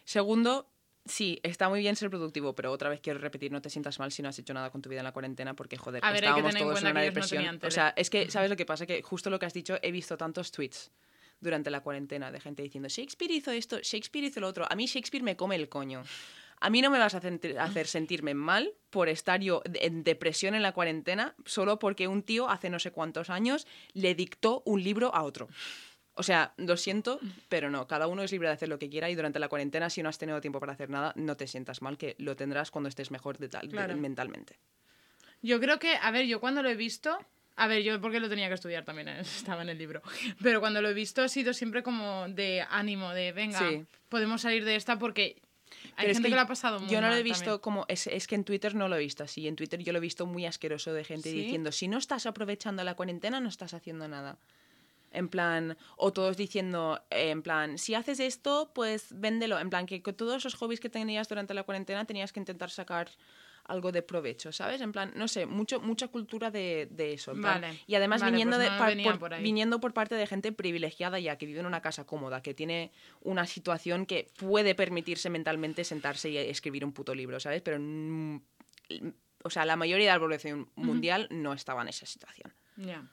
[0.04, 0.70] Segundo,
[1.06, 4.12] sí, está muy bien ser productivo, pero otra vez quiero repetir, no te sientas mal
[4.12, 6.26] si no has hecho nada con tu vida en la cuarentena, porque joder, A ver,
[6.26, 7.60] hay que estábamos en todos en una no depresión.
[7.64, 8.86] o sea, es que, ¿sabes lo que pasa?
[8.86, 10.91] Que justo lo que has dicho, he visto tantos tweets
[11.39, 14.66] durante la cuarentena de gente diciendo, Shakespeare hizo esto, Shakespeare hizo lo otro.
[14.70, 16.03] A mí Shakespeare me come el coño.
[16.62, 20.56] A mí no me vas a hacer, hacer sentirme mal por estar yo en depresión
[20.56, 24.82] en la cuarentena solo porque un tío hace no sé cuántos años le dictó un
[24.82, 25.49] libro a otro.
[26.16, 29.09] O sea, lo siento, pero no, cada uno es libre de hacer lo que quiera
[29.09, 31.82] y durante la cuarentena si no has tenido tiempo para hacer nada, no te sientas
[31.82, 33.97] mal, que lo tendrás cuando estés mejor de tal, de- Claro.
[33.97, 34.57] mentalmente.
[35.41, 37.18] Yo creo que, a ver, yo cuando lo he visto,
[37.57, 39.20] a ver, yo porque lo tenía que estudiar también, eh,
[39.53, 40.01] estaba en el libro,
[40.41, 43.84] pero cuando lo he visto ha sido siempre como de ánimo, de venga, Sí.
[44.09, 45.36] podemos salir de esta porque
[45.97, 47.59] hay Pero es gente que, lo ha pasado muy Yo no lo he visto también.
[47.59, 47.86] como.
[47.89, 49.47] Es, es que en Twitter no lo he visto así.
[49.47, 51.36] En Twitter yo lo he visto muy asqueroso de gente ¿Sí?
[51.36, 54.38] diciendo: si no estás aprovechando la cuarentena, no estás haciendo nada.
[55.16, 59.57] En plan, o todos diciendo, eh, en plan, si haces esto, pues véndelo.
[59.59, 62.70] En plan, que con todos esos hobbies que tenías durante la cuarentena tenías que intentar
[62.70, 63.09] sacar
[63.68, 64.80] algo de provecho, ¿sabes?
[64.82, 67.32] En plan, no sé, mucho, mucha cultura de, de eso.
[67.32, 67.80] en plan- Vale.
[67.88, 71.18] Y además Vale, viniendo, pues de, no por, por viniendo por parte de gente privilegiada
[71.20, 72.91] ya, que vive en una casa cómoda, que tiene
[73.22, 77.63] una situación que puede permitirse mentalmente sentarse y escribir un puto libro, ¿sabes?
[77.63, 78.39] Pero, mm,
[79.43, 82.53] o sea, la mayoría de la población mundial no estaba en esa situación.
[82.78, 83.03] Ya.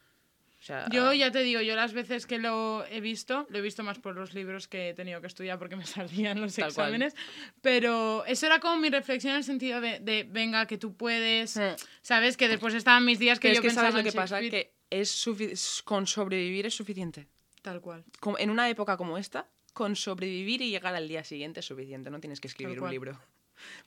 [0.62, 3.60] O sea, Yo ya te digo, yo las veces que lo he visto, lo he
[3.60, 6.72] visto más por los libros que he tenido que estudiar porque me salían los Tal
[6.72, 6.86] cual.
[6.94, 7.16] exámenes,
[7.60, 11.56] pero eso era como mi reflexión en el sentido de, de, venga, que tú puedes,
[11.56, 11.74] Mm.
[12.02, 12.36] ¿sabes?
[12.36, 14.40] Que después estaban mis días que Pero yo es que pensaba sabes lo que pasa,
[14.40, 17.26] que es con sobrevivir es suficiente.
[17.62, 18.04] Tal cual.
[18.20, 22.08] Como en una época como esta, con sobrevivir y llegar al día siguiente es suficiente.
[22.10, 23.18] No tienes que escribir un libro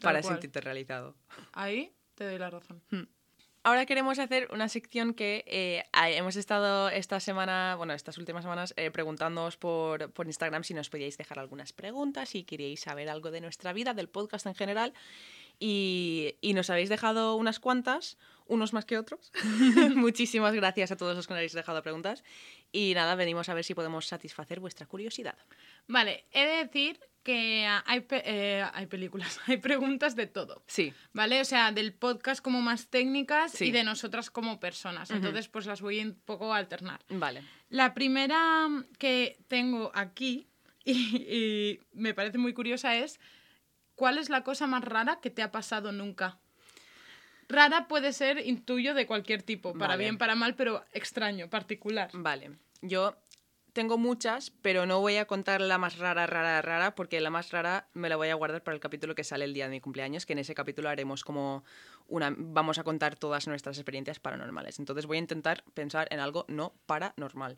[0.02, 0.34] para cual.
[0.34, 1.16] sentirte realizado.
[1.54, 2.82] Ahí te doy la razón.
[3.66, 5.86] Ahora queremos hacer una sección que eh,
[6.16, 11.18] hemos estado esta semana, bueno, estas últimas semanas, eh, preguntándoos por, Instagram si nos podíais
[11.18, 14.94] dejar algunas preguntas, si queríais saber algo de nuestra vida, del podcast en general.
[15.58, 19.32] Y nos habéis dejado unas cuantas, unos más que otros.
[19.96, 22.24] Muchísimas gracias a todos los que nos habéis dejado preguntas.
[22.72, 25.38] Y nada, venimos a ver si podemos satisfacer vuestra curiosidad.
[25.88, 30.64] Vale, he de decir que hay, pe- eh, hay películas, hay preguntas de todo.
[30.68, 31.42] Sí, ¿Vale?
[31.42, 33.66] O sea, del podcast como más técnicas Sí.
[33.66, 35.10] y de nosotras como personas.
[35.10, 37.00] Entonces, pues las voy un poco a alternar.
[37.10, 37.44] vale.
[37.70, 38.68] La primera
[39.00, 40.48] que tengo aquí,
[40.84, 43.20] y, y me parece muy curiosa, es
[43.96, 46.38] ¿cuál es la cosa más rara que te ha pasado nunca?
[47.48, 50.04] Rara puede ser, intuyo, de cualquier tipo, para Vale.
[50.04, 52.10] bien, para mal, pero extraño, particular.
[52.14, 53.16] Vale, yo
[53.76, 57.52] tengo muchas, pero no voy a contar la más rara, rara, rara, porque la más
[57.52, 59.82] rara me la voy a guardar para el capítulo que sale el día de mi
[59.82, 61.66] cumpleaños, que en ese capítulo haremos como
[62.08, 62.34] una...
[62.38, 64.80] Vamos a contar todas nuestras experiencias paranormales.
[64.80, 67.58] Entonces voy a intentar pensar en algo no paranormal.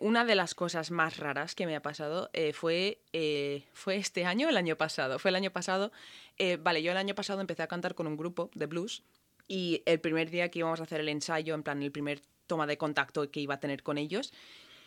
[0.00, 4.24] Una de las cosas más raras que me ha pasado eh, fue, eh, fue este
[4.24, 5.18] año el año pasado.
[5.18, 5.90] Fue el año pasado.
[6.38, 9.02] eh, vale, yo el año pasado empecé a cantar con un grupo de blues
[9.48, 12.66] y el primer día que íbamos a hacer el ensayo, en plan el primer toma
[12.66, 14.32] de contacto que iba a tener con ellos,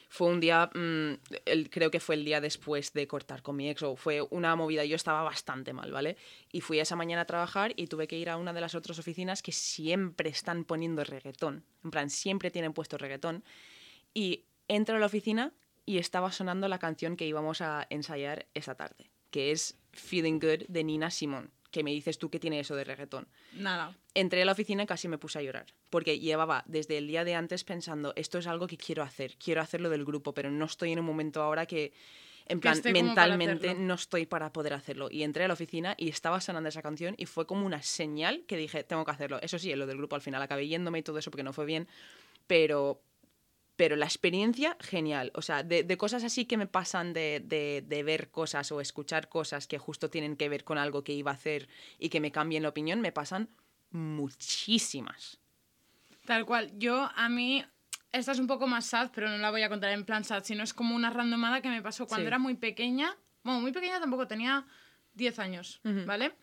[0.07, 1.13] fue un día, mm,
[1.45, 4.55] el- creo que fue el día después de cortar con mi ex, o fue una
[4.55, 6.15] movida, yo estaba bastante mal, ¿vale?
[6.51, 8.97] Y fui esa mañana a trabajar y tuve que ir a una de las otras
[8.99, 13.43] oficinas que siempre están poniendo reggaetón, en plan, siempre tienen puesto reggaetón,
[14.13, 15.53] y entro a la oficina
[15.86, 20.68] y estaba sonando la canción que íbamos a ensayar esa tarde, que es Feeling Good
[20.68, 23.97] de Nina Simone, que me dices tú que tiene eso de reggaetón Nada.
[24.13, 27.24] entré a la oficina y casi me puse a llorar, porque llevaba desde el día
[27.24, 30.66] de antes pensando, esto es algo que quiero hacer, quiero hacerlo del grupo, pero no
[30.66, 31.93] estoy en un momento ahora que,
[32.47, 35.09] en plan, mentalmente no estoy para poder hacerlo.
[35.11, 38.45] Y entré a la oficina y estaba sonando esa canción y fue como una señal
[38.47, 39.39] que dije, tengo que hacerlo.
[39.41, 41.66] Eso sí, lo del grupo al final acabé yéndome y todo eso porque no fue
[41.66, 41.88] bien,
[42.47, 43.01] pero...
[43.78, 45.32] Pero la experiencia, genial.
[45.36, 48.80] O sea, de, de cosas así que me pasan de, de- de ver cosas o
[48.80, 51.67] escuchar cosas que justo tienen que ver con algo que iba a hacer
[51.99, 53.49] y que me cambien la opinión, me pasan
[53.91, 55.39] muchísimas.
[56.26, 56.71] Tal cual.
[56.78, 57.63] Yo, a mí,
[58.11, 60.43] esta es un poco más sad, pero no la voy a contar en plan sad,
[60.43, 62.28] sino es como una randomada que me pasó cuando Sí.
[62.28, 63.15] era muy pequeña.
[63.43, 64.65] Bueno, muy pequeña tampoco, tenía
[65.13, 65.82] 10 años.
[65.84, 66.34] ¿vale?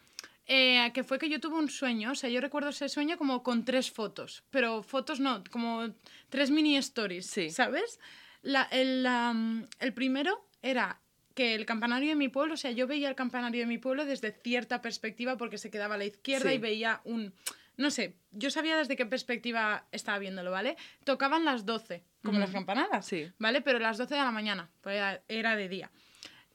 [0.47, 3.43] Eh, que fue que yo tuve un sueño, o sea, yo recuerdo ese sueño como
[3.45, 5.95] con tres fotos, pero fotos no, como
[6.31, 7.51] tres mini stories, Sí.
[7.51, 8.01] ¿sabes?
[8.43, 11.01] La- el, am, el primero era
[11.35, 14.05] que el campanario de mi pueblo, o sea, yo veía el campanario de mi pueblo
[14.05, 16.57] desde cierta perspectiva porque se quedaba a la izquierda Sí.
[16.57, 17.33] y veía un...
[17.79, 20.77] No sé, yo sabía desde qué perspectiva estaba viéndolo, ¿vale?
[21.05, 23.31] Tocaban las 12, como las campanadas, Sí.
[23.39, 23.63] ¿vale?
[23.63, 25.91] Pero las 12 de la mañana, pues era, era de día.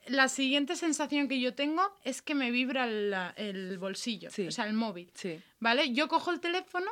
[0.07, 4.47] La siguiente sensación que yo tengo es que me vibra el, el bolsillo, Sí.
[4.47, 5.39] o sea, el móvil, Sí.
[5.59, 5.91] ¿vale?
[5.93, 6.89] Yo cojo el teléfono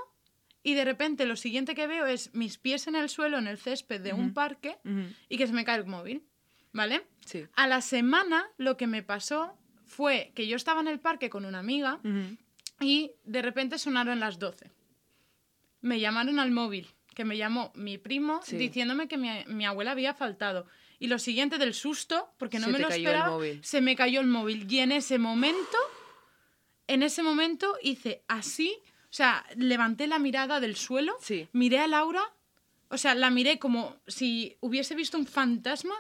[0.64, 3.58] y de repente lo siguiente que veo es mis pies en el suelo, en el
[3.58, 4.78] césped de un parque
[5.30, 6.24] y que se me cae el móvil,
[6.74, 7.06] ¿vale?
[7.26, 7.46] Sí.
[7.56, 11.46] A la semana lo que me pasó fue que yo estaba en el parque con
[11.46, 12.00] una amiga
[12.82, 14.72] y de repente sonaron las 12.
[15.82, 18.58] Me llamaron al móvil, que me llamó mi primo Sí.
[18.58, 20.68] diciéndome que mi, mi abuela había faltado.
[21.00, 23.60] Y lo siguiente del susto, porque no Se me lo cayó el esperaba, móvil.
[23.64, 24.72] se me cayó el móvil.
[24.72, 25.78] Y en ese momento,
[26.88, 28.78] en ese momento hice así,
[29.10, 31.48] o sea, levanté la mirada del suelo, Sí.
[31.52, 32.24] miré a Laura,
[32.90, 35.96] o sea, la miré como si hubiese visto un fantasma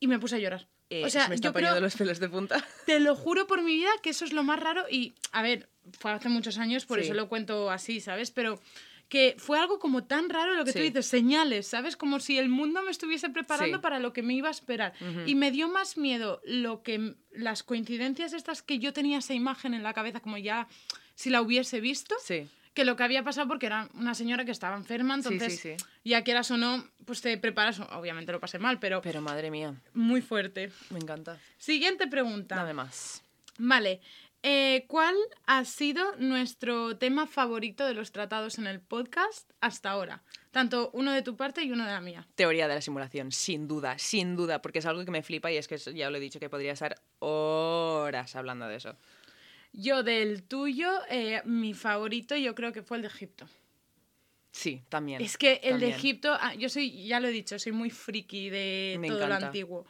[0.00, 0.66] y me puse a llorar.
[0.90, 2.64] Eh, o sea, se me yo creo, los pelos de punta.
[2.86, 5.68] te lo juro por mi vida que eso es lo más raro y, a ver,
[5.98, 7.04] fue hace muchos años, por Sí.
[7.06, 8.30] eso lo cuento así, ¿sabes?
[8.30, 8.60] Pero
[9.08, 10.84] que fue algo como tan raro lo que tú Sí.
[10.86, 11.96] dices, señales, ¿sabes?
[11.96, 13.82] Como si el mundo me estuviese preparando Sí.
[13.82, 14.92] para lo que me iba a esperar.
[15.26, 19.74] Y me dio más miedo lo que las coincidencias estas que yo tenía esa imagen
[19.74, 20.66] en la cabeza como ya
[21.14, 22.48] si la hubiese visto, Sí.
[22.72, 25.60] que lo que había pasado porque era una señora que estaba enferma, Sí, sí, entonces
[25.60, 25.76] sí.
[26.04, 29.74] ya quieras o no, pues te preparas, obviamente lo pasé mal, pero, Pero madre mía,
[29.92, 30.72] muy fuerte.
[30.90, 31.38] me encanta.
[31.56, 32.56] Siguiente pregunta.
[32.56, 33.22] Dame más.
[33.58, 34.00] Vale.
[34.46, 35.16] Eh, ¿Cuál
[35.46, 40.22] ha sido nuestro tema favorito de los tratados en el podcast hasta ahora?
[40.50, 42.28] Tanto uno de tu parte y uno de la mía.
[42.34, 45.56] Teoría de la simulación, sin duda, sin duda, porque es algo que me flipa y
[45.56, 48.96] es que ya lo he dicho que podría estar horas hablando de eso.
[49.72, 53.46] Yo del tuyo, eh, mi favorito yo creo que fue el de Egipto.
[54.52, 55.22] Sí, también.
[55.22, 55.88] Es que el de.
[55.88, 59.36] Egipto, ah, yo soy, ya lo he dicho, soy muy friki de Me todo lo
[59.36, 59.86] antiguo.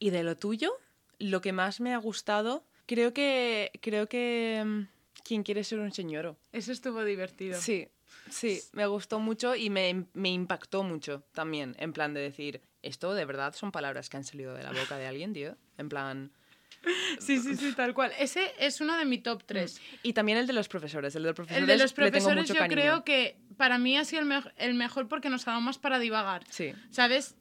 [0.00, 0.72] Y de lo tuyo,
[1.20, 3.70] lo que más me ha gustado, creo que.
[3.80, 4.60] Creo que.
[4.66, 4.82] mm,
[5.22, 6.36] ¿Quién quiere ser un señoro?
[6.52, 7.60] Eso estuvo divertido.
[7.60, 7.86] Sí,
[8.30, 11.76] sí, me gustó mucho y me, me impactó mucho también.
[11.78, 14.96] En plan de decir, esto de verdad son palabras que han salido de la boca
[14.96, 15.56] de alguien, tío.
[15.76, 16.32] En plan.
[17.18, 18.12] sí, sí, sí, tal cual.
[18.18, 19.80] Ese es uno de mi top 3.
[20.02, 21.14] Y también el de los profesores.
[21.14, 22.80] El de los profesores, El de los profesores yo cariño.
[22.80, 25.76] creo que para mí ha sido el, me- el mejor porque nos ha dado más
[25.78, 26.44] para divagar.
[26.48, 26.72] Sí.
[26.90, 27.34] ¿Sabes?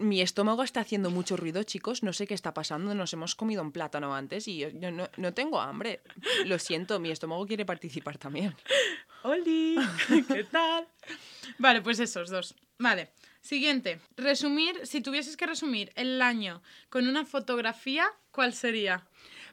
[0.00, 2.02] Mi estómago está haciendo mucho ruido, chicos.
[2.02, 2.94] No sé qué está pasando.
[2.94, 6.00] Nos hemos comido un plátano antes y yo, no, no tengo hambre.
[6.46, 8.54] Lo siento, mi estómago quiere participar también.
[9.22, 9.76] ¡Holi!
[10.28, 10.88] ¿Qué tal?
[11.58, 12.54] Vale, pues esos dos.
[12.78, 13.10] Vale.
[13.42, 14.00] Siguiente.
[14.16, 19.06] Resumir, si tuvieses que resumir el año con una fotografía, ¿cuál sería?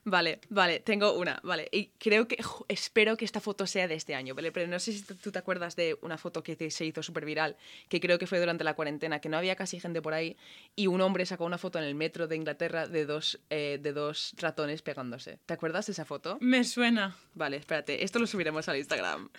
[0.03, 1.67] Vale, vale, tengo una, vale.
[1.71, 2.37] Y creo que,
[2.67, 4.51] espero que esta foto sea de este año, ¿vale?
[4.51, 7.25] Pero no sé si tú te acuerdas de una foto que te- se hizo súper
[7.25, 7.57] viral,
[7.89, 10.37] que creo que fue durante la cuarentena, que no había casi gente por ahí,
[10.75, 13.93] y un hombre sacó una foto en el metro de Inglaterra de dos, eh, de
[13.93, 15.39] dos ratones pegándose.
[15.45, 16.37] ¿Te acuerdas de esa foto?
[16.41, 17.15] Me suena.
[17.33, 19.29] Vale, espérate, esto lo subiremos al Instagram.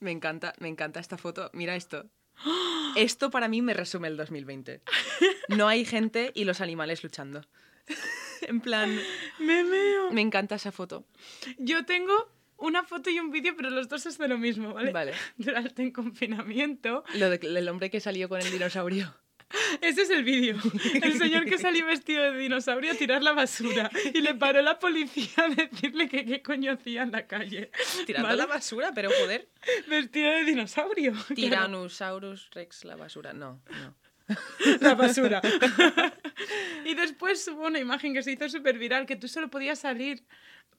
[0.00, 1.50] Me encanta, me encanta esta foto.
[1.54, 2.06] Mira esto.
[2.96, 4.82] Esto para mí me resume el 2020.
[5.48, 7.42] No hay gente y los animales luchando.
[8.42, 8.96] En plan,
[9.38, 10.10] Me meo.
[10.12, 11.04] me encanta esa foto.
[11.58, 14.92] Yo tengo una foto y un vídeo, pero los dos es de lo mismo, ¿vale?
[14.92, 15.12] Vale.
[15.36, 17.02] Durante el confinamiento.
[17.14, 19.14] Lo del hombre que salió con el dinosaurio.
[19.80, 20.56] Ese es el vídeo.
[21.02, 23.90] El señor que salió vestido de dinosaurio a tirar la basura.
[24.12, 27.70] Y le paró la policía a decirle que qué coño hacía en la calle.
[28.06, 28.38] Tirando ¿Vale?
[28.38, 29.48] la basura, pero joder.
[29.88, 31.12] Vestido de dinosaurio.
[31.12, 33.32] Claro, Tyrannosaurus Rex, la basura.
[33.32, 33.94] No, no.
[34.80, 35.40] la basura.
[36.84, 40.24] y después hubo una imagen que se hizo súper viral, que tú solo podías salir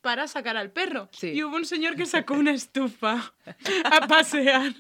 [0.02, 1.10] para sacar al perro.
[1.12, 1.30] Sí.
[1.30, 3.34] Y hubo un señor que sacó una estufa
[3.86, 4.74] a pasear.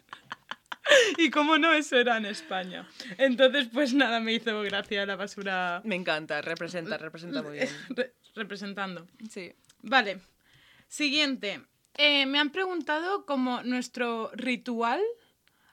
[1.17, 2.87] Y como no, eso era en España.
[3.17, 7.69] Entonces, pues nada, me hizo gracia la basura Me encanta, representa, representa muy bien.
[7.89, 9.05] re- representando.
[9.29, 9.53] Sí.
[9.81, 10.19] Vale.
[10.87, 11.61] Siguiente.
[11.95, 15.01] Eh, me han preguntado como nuestro ritual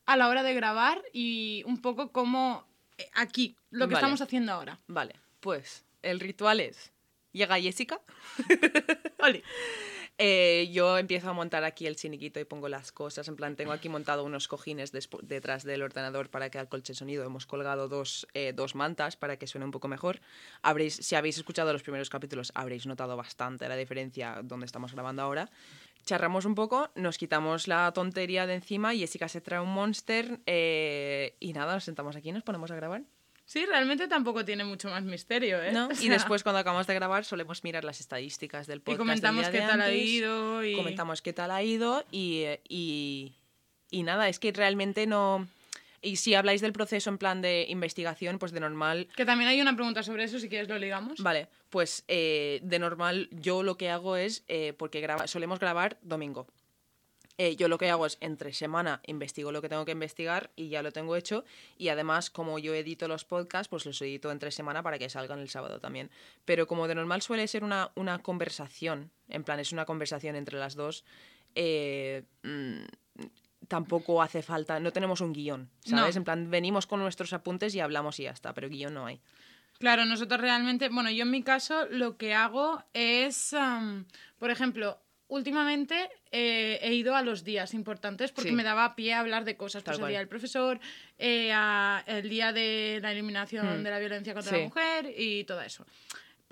[0.07, 2.74] a la hora de grabar y un poco como eh,
[3.15, 4.03] aquí, lo que Vale.
[4.05, 4.81] estamos haciendo ahora.
[4.87, 6.93] Vale, pues el ritual es.
[7.33, 8.01] Llega Jessica.
[9.19, 9.43] Oli.
[10.17, 13.27] Eh, yo empiezo a montar aquí el chiniquito y pongo las cosas.
[13.27, 17.25] En plan, tengo aquí montado unos cojines detrás del ordenador para que alcolche el sonido.
[17.25, 20.21] Hemos colgado dos, eh, dos mantas para que suene un poco mejor.
[20.63, 25.23] Habréis, si habéis escuchado los primeros capítulos, habréis notado bastante la diferencia donde estamos grabando
[25.23, 25.51] ahora.
[26.05, 28.95] Charramos un poco, nos quitamos la tontería de encima.
[28.95, 32.77] Jessica se trae un monster eh, y nada, nos sentamos aquí y nos ponemos a
[32.77, 33.03] grabar.
[33.47, 35.73] Sí, realmente tampoco tiene mucho más misterio, ¿eh?
[35.73, 35.89] ¿no?
[35.91, 38.99] O Y después, cuando acabamos de grabar, solemos mirar las estadísticas del Y podcast.
[38.99, 40.77] del comentamos día qué de tal ha ido y...
[40.77, 43.35] Comentamos qué tal ha ido y, y,
[43.91, 45.47] y nada, es que realmente no...
[46.05, 49.09] Y si habláis del proceso en plan de investigación, pues de normal...
[49.17, 51.21] Que también hay una pregunta sobre eso, si quieres lo ligamos.
[51.23, 55.99] Vale, pues eh, de normal yo lo que hago es, eh, porque graba- solemos grabar
[56.03, 56.47] domingo.
[57.37, 60.69] Eh, yo lo que hago es entre semana investigo lo que tengo que investigar y
[60.69, 61.45] ya lo tengo hecho.
[61.79, 65.41] Y además, como yo edito los podcasts, pues los edito entre semana para que salgan
[65.41, 66.11] el sábado también.
[66.45, 70.59] Pero como de normal suele ser una, una conversación, en plan es una conversación entre
[70.61, 71.05] las dos,
[71.57, 72.85] eh, mm,
[73.69, 76.15] tampoco hace falta, no tenemos un guion, ¿sabes?
[76.15, 76.21] No.
[76.21, 79.21] En plan, venimos con nuestros apuntes y hablamos y ya está, pero guion no hay.
[79.79, 83.55] Claro, nosotros realmente, bueno, yo en mi caso lo que hago es,
[84.39, 88.55] por ejemplo, últimamente eh, he ido a los días importantes porque Sí.
[88.55, 90.79] me daba pie a hablar de cosas, pues el día del profesor,
[91.19, 93.83] eh, a- el día de la eliminación Hmm.
[93.83, 94.59] de la violencia contra Sí.
[94.59, 95.85] la mujer y todo eso.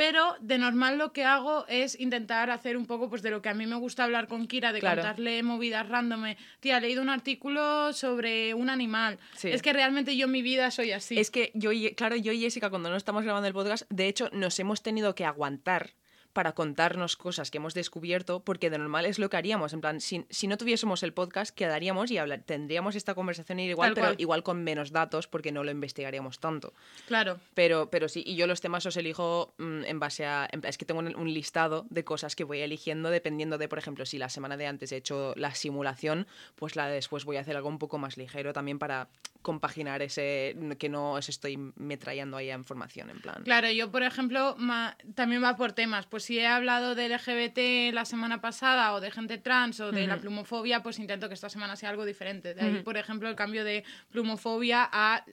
[0.04, 3.48] Pero de normal lo que hago es intentar hacer un poco pues de lo que
[3.50, 5.00] a mí me gusta hablar con Kira, de Claro.
[5.00, 6.24] contarle movidas random.
[6.58, 9.20] Tía, he leído un artículo sobre un animal.
[9.36, 9.50] Sí.
[9.50, 11.16] Es que realmente yo en mi vida soy así.
[11.20, 14.08] Es que yo y, claro, yo y Jessica, cuando no estamos grabando el podcast, de
[14.08, 15.92] hecho, nos hemos tenido que aguantar
[16.32, 19.72] para contarnos cosas que hemos descubierto, porque de normal es lo que haríamos.
[19.72, 23.90] En plan, si, si no tuviésemos el podcast, quedaríamos y hablar, tendríamos esta conversación igual,
[23.90, 24.16] Tal pero cual.
[24.20, 26.72] igual con menos datos, porque no lo investigaríamos tanto.
[27.06, 27.38] Claro.
[27.54, 30.48] Pero, pero sí, y yo los temas os elijo mm, en base a.
[30.50, 33.78] en es que tengo un, un listado de cosas que voy eligiendo dependiendo de, por
[33.78, 36.26] ejemplo, si la semana de antes he hecho la simulación,
[36.56, 39.08] pues la de después voy a hacer algo un poco más ligero también para
[39.42, 43.42] compaginar ese que no os estoy metrallando ahí a información en plan.
[43.42, 46.06] Claro, yo por ejemplo ma- también va por temas.
[46.06, 50.06] Pues si he hablado de LGBT la semana pasada o de gente trans o de
[50.06, 52.54] la plumofobia, pues intento que esta semana sea algo diferente.
[52.54, 55.24] De ahí, por ejemplo, el cambio de plumofobia a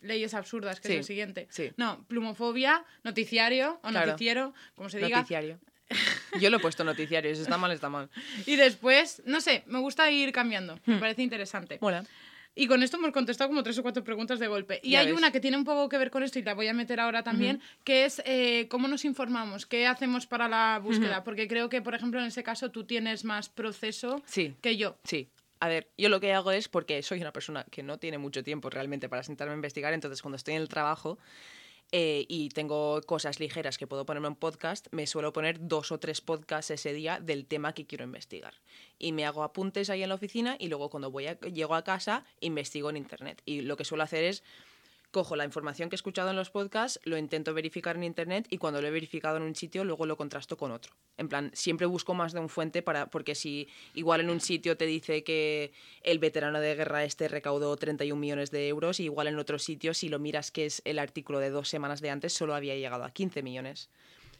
[0.00, 1.46] leyes absurdas, que Sí, es el siguiente.
[1.50, 1.72] sí.
[1.76, 4.12] No, plumofobia, noticiario o Claro.
[4.12, 5.16] noticiero, como se diga.
[5.18, 5.58] Noticiario.
[6.40, 8.10] Yo lo he puesto noticiario, si está mal, está mal.
[8.46, 10.74] Y después, no sé, me gusta ir cambiando.
[10.86, 10.92] Hmm.
[10.92, 11.78] Me parece interesante.
[11.80, 12.04] Mola.
[12.56, 14.78] Y con esto hemos contestado como tres o cuatro preguntas de golpe.
[14.82, 15.18] Y Ya hay ves.
[15.18, 17.22] una que tiene un poco que ver con esto y la voy a meter ahora
[17.24, 21.24] también, que es eh, cómo nos informamos, qué hacemos para la búsqueda.
[21.24, 24.54] Porque creo que, por ejemplo, en ese caso tú tienes más proceso Sí.
[24.60, 24.96] que yo.
[25.04, 25.28] Sí.
[25.60, 28.42] A ver, yo lo que hago es porque soy una persona que no tiene mucho
[28.44, 31.18] tiempo realmente para sentarme a investigar, entonces cuando estoy en el trabajo
[31.96, 36.00] eh, y tengo cosas ligeras que puedo ponerme en podcast, me suelo poner dos o
[36.00, 38.52] tres podcasts ese día del tema que quiero investigar.
[38.98, 41.84] Y me hago apuntes ahí en la oficina y luego cuando voy a- llego a
[41.84, 43.42] casa investigo en internet.
[43.44, 44.42] Y lo que suelo hacer es
[45.14, 48.58] cojo la información que he escuchado en los podcasts, lo intento verificar en internet y
[48.58, 50.92] cuando lo he verificado en un sitio, luego lo contrasto con otro.
[51.16, 54.76] En plan, siempre busco más de un fuente para, porque si igual en un sitio
[54.76, 59.28] te dice que el veterano de guerra este recaudó 31 millones de euros, y igual
[59.28, 62.32] en otro sitio, si lo miras que es el artículo de dos semanas de antes,
[62.32, 63.90] solo había llegado a 15 millones.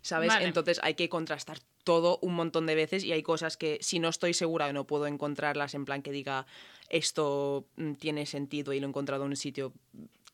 [0.02, 0.28] ¿Sabes?
[0.28, 0.44] Vale.
[0.44, 4.08] Entonces hay que contrastar todo un montón de veces y hay cosas que si no
[4.08, 6.46] estoy segura no puedo encontrarlas en plan que diga
[6.90, 9.72] esto mm, tiene sentido y lo he encontrado en un sitio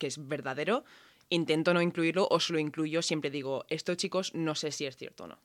[0.00, 0.84] que es verdadero,
[1.28, 4.96] intento no incluirlo o si lo incluyo siempre digo, esto chicos no sé si es
[4.96, 5.38] cierto o no.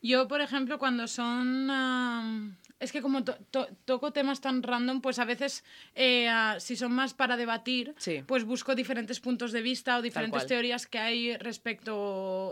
[0.00, 2.58] Yo, por ejemplo, cuando son...
[2.82, 5.64] es que como to- to- toco temas tan random, pues a veces,
[5.94, 6.28] eh,
[6.58, 8.22] si son más para debatir, Sí.
[8.26, 11.94] pues busco diferentes puntos de vista o diferentes teorías que hay respecto,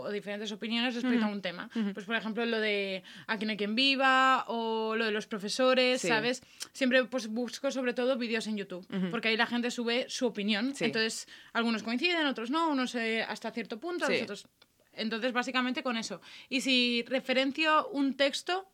[0.03, 1.69] o diferentes opiniones respecto a un tema.
[1.93, 6.01] Pues, por ejemplo, lo de Aquí no hay quien viva o lo de los profesores,
[6.01, 6.07] Sí.
[6.07, 6.41] ¿sabes?
[6.73, 10.73] Siempre pues busco sobre todo vídeos en YouTube, porque ahí la gente sube su opinión.
[10.75, 10.85] Sí.
[10.85, 14.47] Entonces, algunos coinciden, otros no, unos eh, hasta cierto punto, los otros
[14.93, 16.19] entonces, básicamente con eso.
[16.49, 18.67] Y si referencio un texto,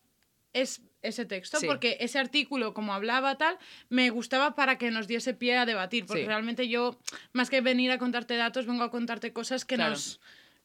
[0.51, 1.65] es ese texto, Sí.
[1.67, 3.57] porque ese artículo, como hablaba tal,
[3.89, 6.27] me gustaba para que nos diese pie a debatir, porque Sí.
[6.27, 6.97] realmente yo,
[7.33, 9.91] más que venir a contarte datos, vengo a contarte cosas que Claro.
[9.91, 10.19] nos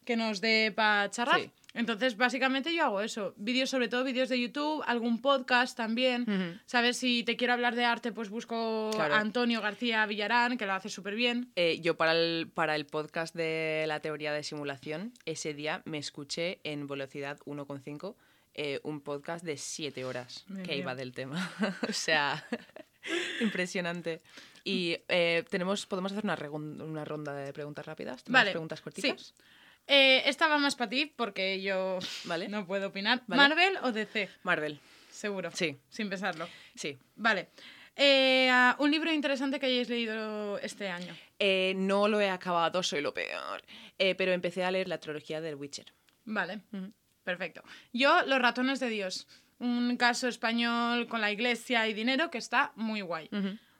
[0.05, 1.39] que nos dé para charlar.
[1.39, 1.49] Sí.
[1.73, 3.33] Entonces, básicamente yo hago eso.
[3.37, 6.59] Vídeos, sobre todo vídeos de YouTube, algún podcast también.
[6.65, 6.97] ¿Sabes?
[6.97, 9.15] Si te quiero hablar de arte, pues busco Claro.
[9.15, 11.53] a Antonio García Villarán, que lo hace súper bien.
[11.55, 15.99] Eh, yo para el, para el podcast de la teoría de simulación, ese día me
[15.99, 18.17] escuché en velocidad 1,5
[18.53, 21.51] eh, un podcast de 7 horas que iba del tema.
[21.89, 22.45] o sea,
[23.41, 24.21] impresionante.
[24.63, 26.35] Y eh, tenemos, podemos hacer una,
[27.05, 28.23] ronda de preguntas rápidas.
[28.23, 28.83] ¿Tenemos Vale, preguntas sí.
[28.83, 29.33] cortitas?
[29.87, 32.47] Eh, esta va más para ti, porque yo Vale.
[32.47, 33.23] no puedo opinar.
[33.27, 33.41] Vale.
[33.41, 34.29] ¿Marvel o DC?
[34.43, 34.79] Marvel.
[35.11, 35.51] Seguro.
[35.53, 36.47] Sí, Sin pensarlo.
[36.75, 36.97] sí.
[37.15, 37.49] Vale.
[37.95, 41.15] Eh, ah, un libro interesante que hayáis leído este año.
[41.37, 43.61] Eh, no lo he acabado, soy lo peor.
[43.97, 45.93] Pero empecé a leer la trilogía del Witcher.
[46.25, 46.61] Vale.
[47.23, 47.63] Perfecto.
[47.93, 49.27] Yo, Los ratones de Dios.
[49.59, 53.29] Un caso español con la iglesia y dinero que está muy guay.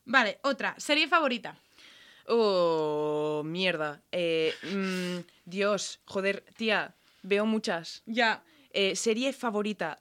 [0.06, 0.76] Vale, otra.
[0.78, 1.58] Serie favorita.
[2.28, 4.02] Oh, mierda.
[4.12, 8.02] Eh, mm, Dios, joder, tía, veo muchas.
[8.06, 8.44] Ya.
[8.72, 10.00] Eh, serie favorita.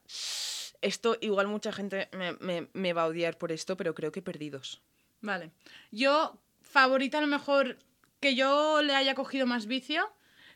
[0.80, 4.22] Esto, igual mucha gente me, me- me va a odiar por esto, pero creo que
[4.22, 4.82] Perdidos.
[5.20, 5.51] Vale.
[5.90, 7.76] Yo, favorita a lo mejor
[8.20, 10.09] que yo le haya cogido más vicio.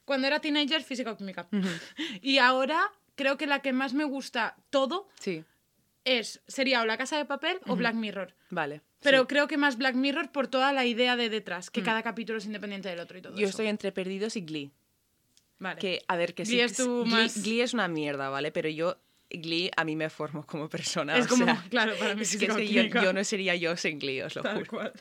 [0.07, 1.47] Cuando era teenager, física o química.
[2.23, 5.45] y ahora creo que la que más me gusta todo Sí,
[6.05, 8.35] es, sería o La Casa de Papel o Black Mirror.
[8.49, 8.81] vale.
[9.03, 9.27] Pero sí.
[9.29, 12.47] creo que más Black Mirror por toda la idea de detrás, que cada capítulo es
[12.47, 13.51] independiente del otro y todo Yo eso.
[13.51, 14.71] estoy entre Perdidos y Glee.
[15.59, 15.81] Vale.
[15.81, 16.53] Que, a ver, que sí.
[16.53, 18.53] Glee es tu Glee, más- Glee es una mierda, ¿vale?
[18.53, 18.97] Pero yo,
[19.31, 21.17] Glee, a mí me formo como persona.
[21.19, 23.55] Es o como, sea, claro, para mí es que, es que yo, yo no sería
[23.57, 24.71] yo sin Glee, os lo Tal juro.
[24.71, 24.93] cual.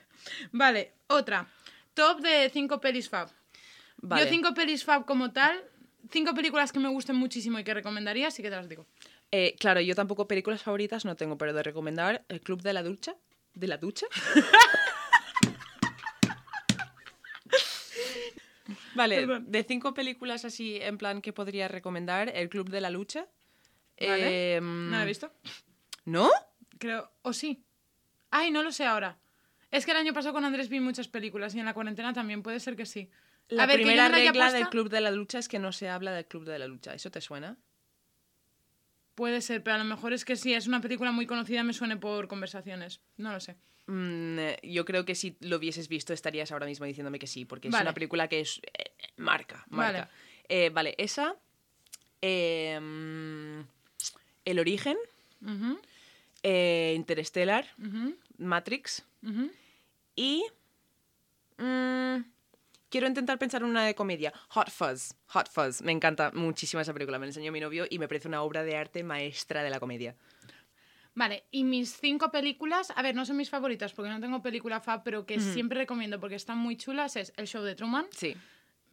[0.52, 1.48] Vale, otra.
[1.94, 3.30] Top de cinco pelis fab.
[3.98, 4.24] Vale.
[4.24, 5.64] Yo cinco pelis fab como tal,
[6.12, 8.86] cinco películas que me gusten muchísimo y que recomendaría, sí que te las digo.
[9.32, 12.84] Eh, claro, yo tampoco películas favoritas no tengo, pero de recomendar El Club de la
[12.84, 13.16] Ducha.
[13.54, 14.06] ¿De la Ducha?
[18.96, 19.52] vale, Perdón.
[19.52, 23.28] de cinco películas así en plan que podría recomendar, El Club de la Lucha.
[24.00, 24.56] Vale.
[24.56, 25.32] Em, ¿No la he visto?
[26.06, 26.30] ¿No?
[26.78, 27.64] Creo, o sí.
[28.32, 29.18] Ay, no lo sé ahora.
[29.72, 32.44] Es que el año pasado con Andrés vi muchas películas y en la cuarentena también
[32.44, 33.10] puede ser que sí.
[33.50, 36.12] La A ver, primera regla del Club de la Lucha es que no se habla
[36.14, 36.94] del Club de la Lucha.
[36.94, 37.58] ¿Eso te suena?
[39.14, 41.72] Puede ser, pero a lo mejor es que sí, es una película muy conocida, me
[41.74, 43.00] suene por conversaciones.
[43.18, 43.56] No lo sé.
[43.88, 47.46] Mm, eh, yo creo que si lo hubieses visto estarías ahora mismo diciéndome que sí,
[47.46, 50.00] porque es una película que es eh, marca, Vale.
[50.00, 50.12] marca.
[50.50, 51.36] Eh, Vale, esa.
[52.22, 53.60] eh, mm,
[54.46, 54.98] el origen,
[56.44, 57.68] eh, Interstellar,
[58.38, 59.06] Matrix
[60.16, 60.44] y
[61.58, 62.18] Mm,
[62.96, 64.32] quiero intentar pensar en una de comedia.
[64.52, 65.16] Hot Fuzz.
[65.28, 65.82] Hot Fuzz.
[65.82, 67.20] Me encanta muchísimo esa película.
[67.20, 69.82] Me la enseñó mi novio y me parece una obra de arte maestra de la
[69.82, 70.16] comedia.
[71.14, 74.80] Vale, y mis cinco películas, a ver, no son mis favoritas porque no tengo película
[74.80, 78.34] fab, pero que siempre recomiendo porque están muy chulas, es El Show de Truman, Sí.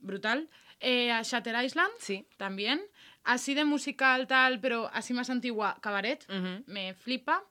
[0.00, 0.48] brutal.
[0.80, 2.26] Eh, Shatter Island, Sí.
[2.36, 2.82] también.
[3.22, 6.26] Así de musical, tal, pero así más antigua, Cabaret,
[6.66, 7.44] me flipa.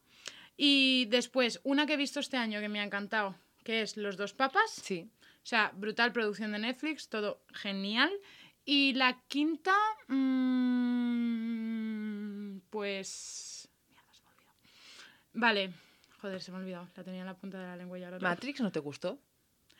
[0.57, 4.17] Y después, una que he visto este año que me ha encantado, que es Los
[4.17, 4.69] dos papas.
[4.71, 5.09] Sí.
[5.43, 8.11] O sea, brutal producción de Netflix, todo genial.
[8.63, 9.73] Y la quinta,
[10.07, 11.31] mm,
[12.69, 13.67] pues...
[13.89, 14.55] Mierda, se me ha olvidado.
[15.33, 15.73] Vale,
[16.19, 16.87] joder, se me ha olvidado.
[16.95, 18.19] La tenía en la punta de la lengua y ahora.
[18.19, 19.19] ¿Matrix no te gustó?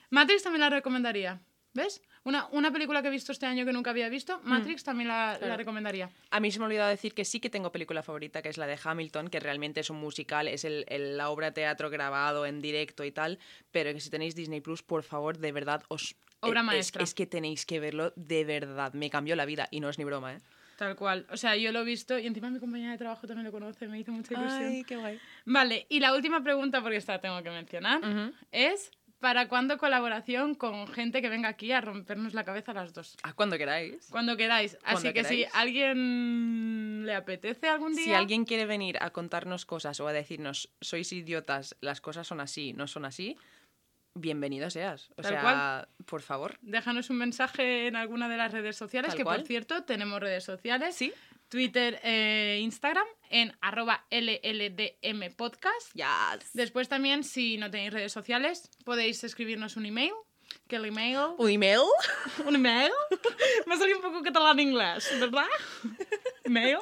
[0.10, 1.40] Matrix también la recomendaría.
[1.74, 2.02] ¿Ves?
[2.24, 5.40] Una, una película que he visto este año que nunca había visto, Matrix también la,
[5.42, 6.10] la recomendaría.
[6.30, 8.58] A mí se me ha olvidado decir que sí que tengo película favorita, que es
[8.60, 11.90] la de Hamilton, que realmente es un musical, es el, el- la obra de teatro
[11.90, 13.40] grabado en directo y tal,
[13.72, 16.16] pero que si tenéis Disney Plus, por favor, de verdad, os...
[16.42, 17.04] Obra es- maestra.
[17.04, 18.94] Es, que tenéis que verlo de verdad.
[18.94, 20.38] Me cambió la vida y no es ni broma, ¿eh?
[20.78, 21.28] Tal cual.
[21.30, 23.88] O sea, yo lo he visto y encima mi compañera de trabajo también lo conoce,
[23.88, 24.84] me hizo mucha ilusión.
[24.86, 25.20] qué guay.
[25.46, 28.02] Vale, y la última pregunta, porque esta la tengo que mencionar,
[28.52, 28.90] es
[29.22, 33.16] ¿para cuándo colaboración con gente que venga aquí a rompernos la cabeza a las dos?
[33.24, 34.08] Ah, cuando queráis.
[34.10, 34.78] Cuando queráis.
[34.84, 38.04] Así Cuando que si alguien le apetece algún día...
[38.04, 42.42] Si alguien quiere venir a contarnos cosas o a decirnos, sois idiotas, las cosas son
[42.42, 43.38] así, no son así,
[44.16, 45.10] bienvenido seas.
[45.12, 45.88] O Tal sea, cual.
[46.06, 46.58] por favor.
[46.62, 49.38] Déjanos un mensaje en alguna de las redes sociales, Tal que cual.
[49.38, 50.96] por cierto tenemos redes sociales.
[50.96, 51.14] Sí.
[51.52, 55.94] Twitter e Instagram en arroba LLDM Podcast.
[55.94, 56.54] Yes.
[56.54, 60.14] Después también, si no tenéis redes sociales, podéis escribirnos un email.
[60.70, 61.36] Que el email...
[61.38, 61.82] ¿Un email?
[62.48, 62.92] ¿Un email?
[63.68, 65.46] Me ha salido un poco catalán inglés, ¿verdad?
[66.46, 66.78] ¿Email?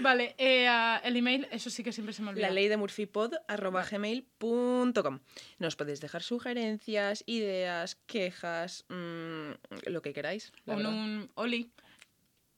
[0.00, 2.46] Vale, eh, ah, el email, eso sí que siempre se me olvida.
[2.46, 5.18] La ley de murphypod arroba gmail.com.
[5.58, 9.50] Nos podéis dejar sugerencias, ideas, quejas, mm,
[9.86, 10.52] lo que queráis.
[10.64, 11.72] la Un, un Oli.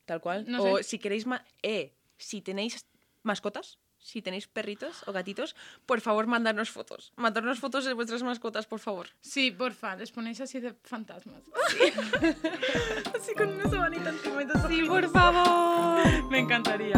[0.08, 0.44] Tal cual.
[0.48, 0.82] no o sé.
[0.88, 2.86] si queréis ma- eh, si tenéis
[3.22, 5.54] mascotas, si tenéis perritos o gatitos,
[5.84, 7.12] por favor mandarnos fotos.
[7.16, 9.08] Mandarnos fotos de vuestras mascotas, por favor.
[9.20, 11.42] Sí, porfa, les ponéis así de fantasmas.
[13.14, 16.30] así con una sabanita encima Sí, por favor.
[16.30, 16.96] Me encantaría.